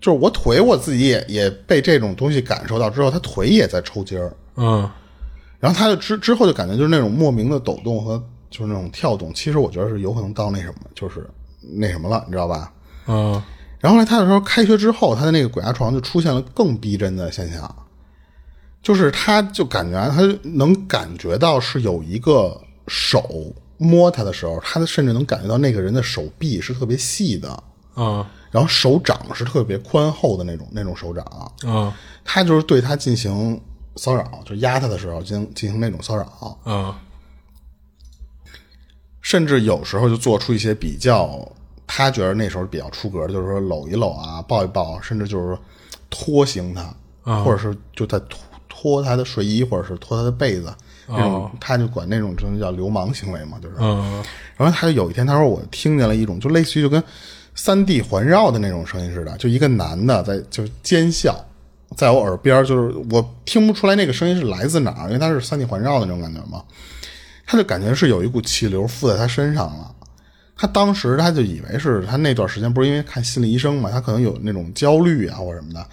[0.00, 4.34] 就是我腿我自己也也被这种东西感受到之后，他腿也在抽筋儿。
[4.56, 4.90] 嗯
[5.60, 11.28] 然后他就之之后就感觉就是那种莫名的抖动和就是那种跳动，其实我觉得是有可能到那什么，就是
[11.60, 12.72] 那什么了，你知道吧？
[13.06, 13.40] 嗯。
[13.78, 17.74] 然后后来他就说，开学之后，他的那个鬼压床就出现了更逼真的现象，
[18.82, 27.62] 就是他就感觉他能感觉到是有一个手摸他的时候，他甚至能感觉到那个人的手臂是特别细的，
[27.96, 28.24] 嗯。
[28.50, 31.90] 然后手掌是特别宽厚的那种那种手掌，嗯。
[32.24, 33.58] 他就是对他进行
[33.96, 36.94] 骚扰，就压他的时候进行进行那种骚扰，嗯。
[39.22, 41.46] 甚至有时候就做出一些比较
[41.86, 45.60] 他觉得那时候比较出格的，就是说搂一搂啊，抱一抱，甚至就是说
[46.08, 50.74] 拖行他，或者是就在拖拖他的睡衣，或者是拖他的被子，
[51.06, 53.76] 这种、他就管那种就叫流氓行为嘛，就是。
[53.78, 54.24] 嗯。
[54.56, 57.02] 然后他就有一天他说我听见了一种就类似于就跟
[57.54, 61.38] 三 D 环绕的那种声音似的，就一个男的在就奸笑，
[61.96, 66.62] 在我耳边，就是我听不出来那个声音是来自哪儿，因为它是三 D 环绕的那种感觉嘛。
[67.46, 69.92] 他就感觉是有一股气流附在他身上了。
[70.56, 75.84] 他当时他就以为是他那段时间不是因为看心理医生嘛，他可能有那种焦虑啊或者什么的。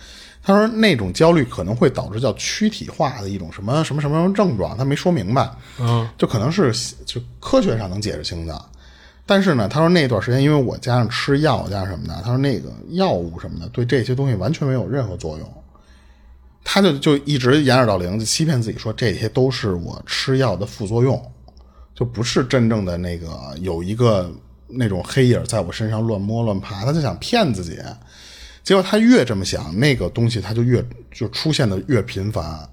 [0.43, 5.49] 他说那种焦虑可能会导致叫躯体化的一种什么什么什么什么症状，他没说明白。
[5.79, 6.71] 嗯，就可能是
[7.05, 8.61] 就科学上能解释清的。
[9.25, 15.53] 但是呢，他说那段时间因为我加上吃药加上什么的，他说那个药物什么的对这些东西完全没有任何作用。
[16.69, 21.31] 他就就一直掩耳盗铃，就欺骗自己说这些都是我吃药的副作用，
[21.95, 24.29] 就不是真正的那个有一个
[24.67, 27.79] 那种黑影在我身上乱摸乱爬，他就想骗自己。
[28.65, 32.67] 结果他越这么想，那个东西他就越就出现的越频繁。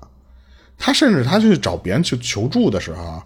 [0.76, 3.22] 他甚至他去找别人去求助的时候，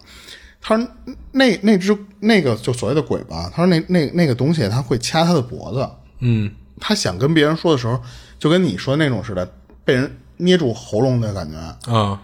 [0.61, 0.87] 他说
[1.31, 5.89] 那那只那个就所谓的鬼吧，他说那那那个东西他会掐他的脖子，
[6.19, 7.99] 嗯他想跟别人说的时候，
[8.37, 9.51] 就跟你说的那种似的，
[9.83, 11.57] 被人捏住喉咙的感觉。
[11.93, 12.19] 啊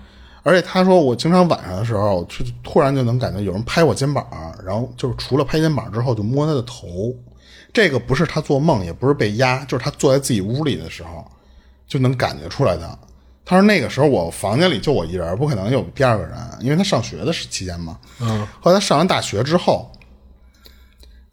[0.48, 4.24] 而且他说，我经常晚上的时候，就突然就能感觉有人拍我肩膀，
[4.64, 7.12] 然后就是除了拍肩膀之后，就摸他的头。
[7.74, 11.26] 这个不是他做梦，也不是被压，就是他坐在自己屋里的时候，
[11.88, 13.00] 就能感觉出来的。
[13.44, 17.98] 他说那个时候我房间里就我一人，不可能有第二个人，因为他上学的时期间嘛。
[18.20, 19.92] 嗯，后来他上完大学之后，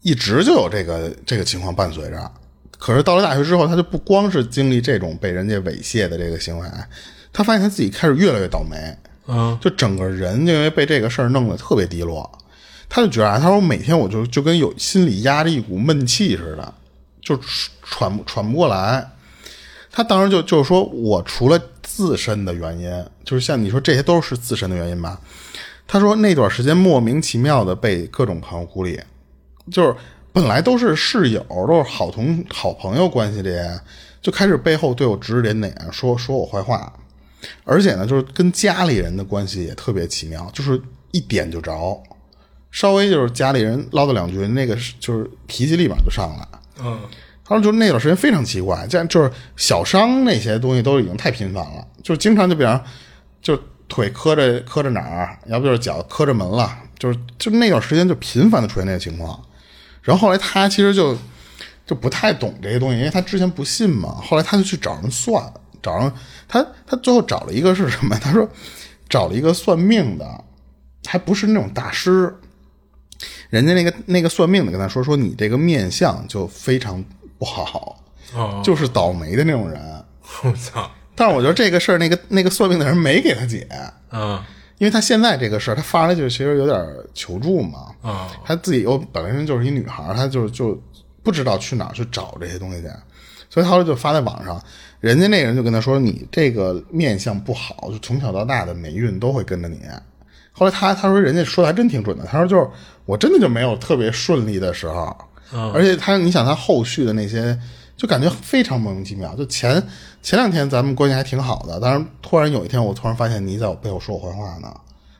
[0.01, 2.31] 一直就有这个这个情况伴随着。
[2.85, 6.67] 可是到了大学之后，他就不光是经历这种被人家猥亵的这个行为，
[7.31, 8.75] 他发现他自己开始越来越倒霉。
[9.25, 12.29] 嗯就整个人因为被这个事儿弄得特别低落，
[12.89, 16.73] 他就觉得啊，他说每天我就就跟有心里压着一股闷气似的，
[17.21, 17.39] 就
[17.81, 19.09] 喘不喘不过来。
[19.89, 22.91] 他当时就就是说我除了自身的原因，
[23.23, 25.21] 就是像你说这些都是自身的原因吧。
[25.87, 28.99] 他说那段时间莫名其妙的被各种朋友孤立，
[29.71, 29.95] 就是
[30.33, 33.79] 本来都是室友，都是好同好朋友关系这些，
[34.21, 36.91] 就开始背后对我指指点点，说说我坏话。
[37.63, 40.81] 而且呢，就是跟家里人的关系也特别奇妙，就是
[41.11, 42.01] 一点就着，
[42.71, 46.47] 稍微就是家里人唠叨两句，那个就是脾气立马就上来。
[46.79, 46.99] 嗯
[47.45, 52.81] 他说，就那段时间非常奇怪，这样就是小伤那些东西都已经太频繁了，就是经常就比方
[53.41, 53.59] 就
[53.89, 59.37] 腿磕着磕着哪儿，要不就是脚磕着门了，就是就那段时间就频繁的出现那个情况。
[60.03, 61.17] 然后后来他其实就
[61.87, 64.09] 就不太懂这些东西，因为他之前不信嘛。
[64.21, 65.41] 后来他就去找人算，
[65.81, 66.13] 找人
[66.47, 68.15] 他他最后找了一个是什么？
[68.21, 68.47] 他说
[69.09, 70.43] 找了一个算命的，
[71.05, 72.35] 还不是那种大师，
[73.49, 77.03] 人家那个那个算命的跟他说说你这个面相就非常
[77.37, 78.03] 不好，
[78.35, 79.81] 哦，就是倒霉的那种人。
[80.43, 83.67] 我操，但是我觉得这个事儿，那个那个算命的人没给他解，
[84.11, 84.41] 嗯
[84.83, 86.77] 因为他现在这个事儿，他发来就其实有点
[87.13, 87.87] 求助嘛。
[88.01, 90.77] 啊他自己又本身就是一女孩儿，她就就
[91.23, 92.87] 不知道去哪儿去找这些东西去，
[93.49, 94.61] 所以他后来就发在网上。
[94.99, 99.79] 人家那个人就跟他说：“你这个面相不好，就从小到大的霉运都会跟着你。”
[100.51, 102.67] 后来他他说人家说的还真挺准的，他说就是
[103.05, 105.15] 我真的就没有特别顺利的时候，
[105.73, 107.57] 而且他你想他后续的那些，
[107.95, 109.33] 就感觉非常莫名其妙。
[109.35, 109.81] 就前
[110.23, 114.73] 前两天咱们关系还挺好的，但是突然有一天我突然发现你在我背后说我坏话呢，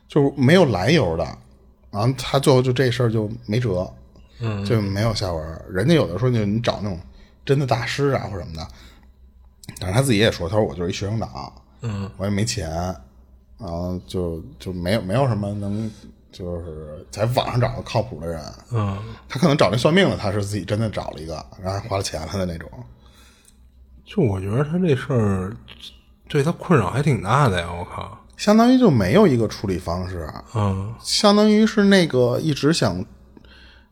[0.07, 1.23] 就是没有来由的，
[1.91, 3.87] 然后他最后就这事儿就没辙，
[4.39, 5.61] 嗯，就没有下文。
[5.69, 6.97] 人家有的时候就你找那种
[7.45, 8.67] 真的大师啊或者什么的，
[9.77, 12.71] 但是他自己也说，他说我就是一学生党，嗯，我也没钱，
[13.59, 15.91] 然后就就没有没有什么能
[16.31, 18.41] 就是在网上找个靠谱的人，
[18.71, 18.97] 嗯，
[19.27, 22.69] 他可能找那算命的，他是自己真的找了一个，然后还花了钱了的那种。
[24.05, 25.55] 就我觉得他这事儿
[26.27, 30.93] 对他困扰还挺大的呀，我靠，相当于就没有一个处理方式，嗯。
[31.01, 33.03] 相当于是那个一直想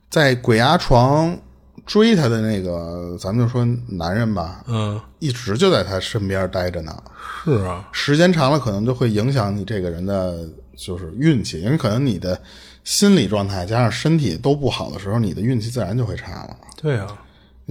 [0.09, 1.37] 在鬼压床
[1.85, 6.95] 追他的那个，咱们就说男人吧，嗯，一直就在他身边待着呢。
[7.43, 12.39] 是啊，时间长了，可能就会影响你这个人的就是运气，因为可能你的
[12.83, 16.55] 心理状态加上身体都不好的时候，你的运气自然就会差了。
[16.79, 17.07] 对啊，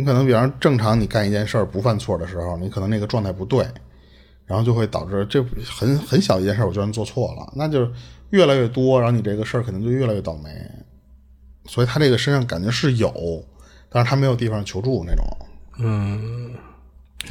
[0.01, 3.67] 你可能比方正常你干一件事儿不犯错的时候，你可能那个状态不对，
[4.47, 7.87] 然后就会导致这很很小一件事儿我居然做错了，那就
[8.31, 10.51] 越来越多，然后你这个事儿可能就越来越倒霉。
[11.67, 13.45] 所以他这个身上感觉是有，
[13.91, 15.25] 但是他没有地方求助那种。
[15.79, 16.53] 嗯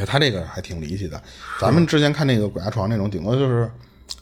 [0.06, 1.20] 他这个还挺离奇的。
[1.60, 3.70] 咱们之前看那个鬼压床那种，顶多就是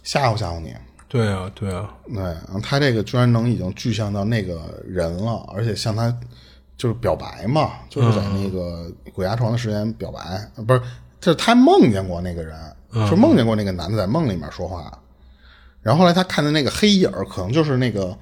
[0.01, 0.73] 吓唬吓唬你。
[1.09, 6.17] 对啊，对啊，对，然后他这个居然能已经具象到那个人了，而且像他
[6.77, 10.19] 就是表白嘛，就是在那个鬼压床的时间表白，
[10.55, 10.81] 呃不是，
[11.19, 12.55] 就是他梦见过那个人，
[13.09, 14.97] 就梦见过那个男的在梦里面说话，
[15.81, 18.17] 然后后来他看的那个黑影儿，可能就是那个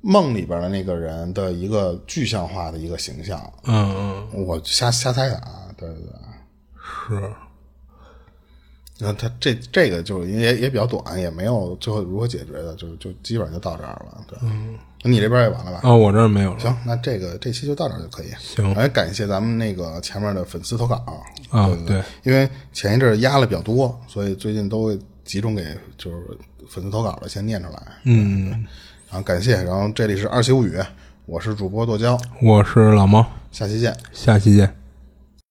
[0.00, 6.12] 梦里边的那个人的一个具象化的一个形象，嗯嗯，我瞎瞎猜的啊，对对对。
[6.82, 7.14] 是，
[8.98, 14.24] 然后他这这个就也也比较短，也没有最后如何解决的，就就基本上就到这儿了。
[14.26, 15.80] 对，嗯，你这边也完了吧？
[15.82, 16.60] 啊，我这儿没有了。
[16.60, 18.26] 行，那这个这期就到这儿就可以。
[18.38, 20.96] 行来，感谢咱们那个前面的粉丝投稿
[21.48, 25.64] 啊对对因为前一阵儿压了比较多，所以最近都会集中给
[25.96, 26.16] 就是
[26.68, 27.82] 粉丝投稿的先念出来。
[28.04, 28.50] 嗯，
[29.10, 30.78] 然后感谢，然后这里是二七物语，
[31.26, 33.96] 我是主播剁椒，我是老猫，下期见。
[34.12, 34.79] 下期见。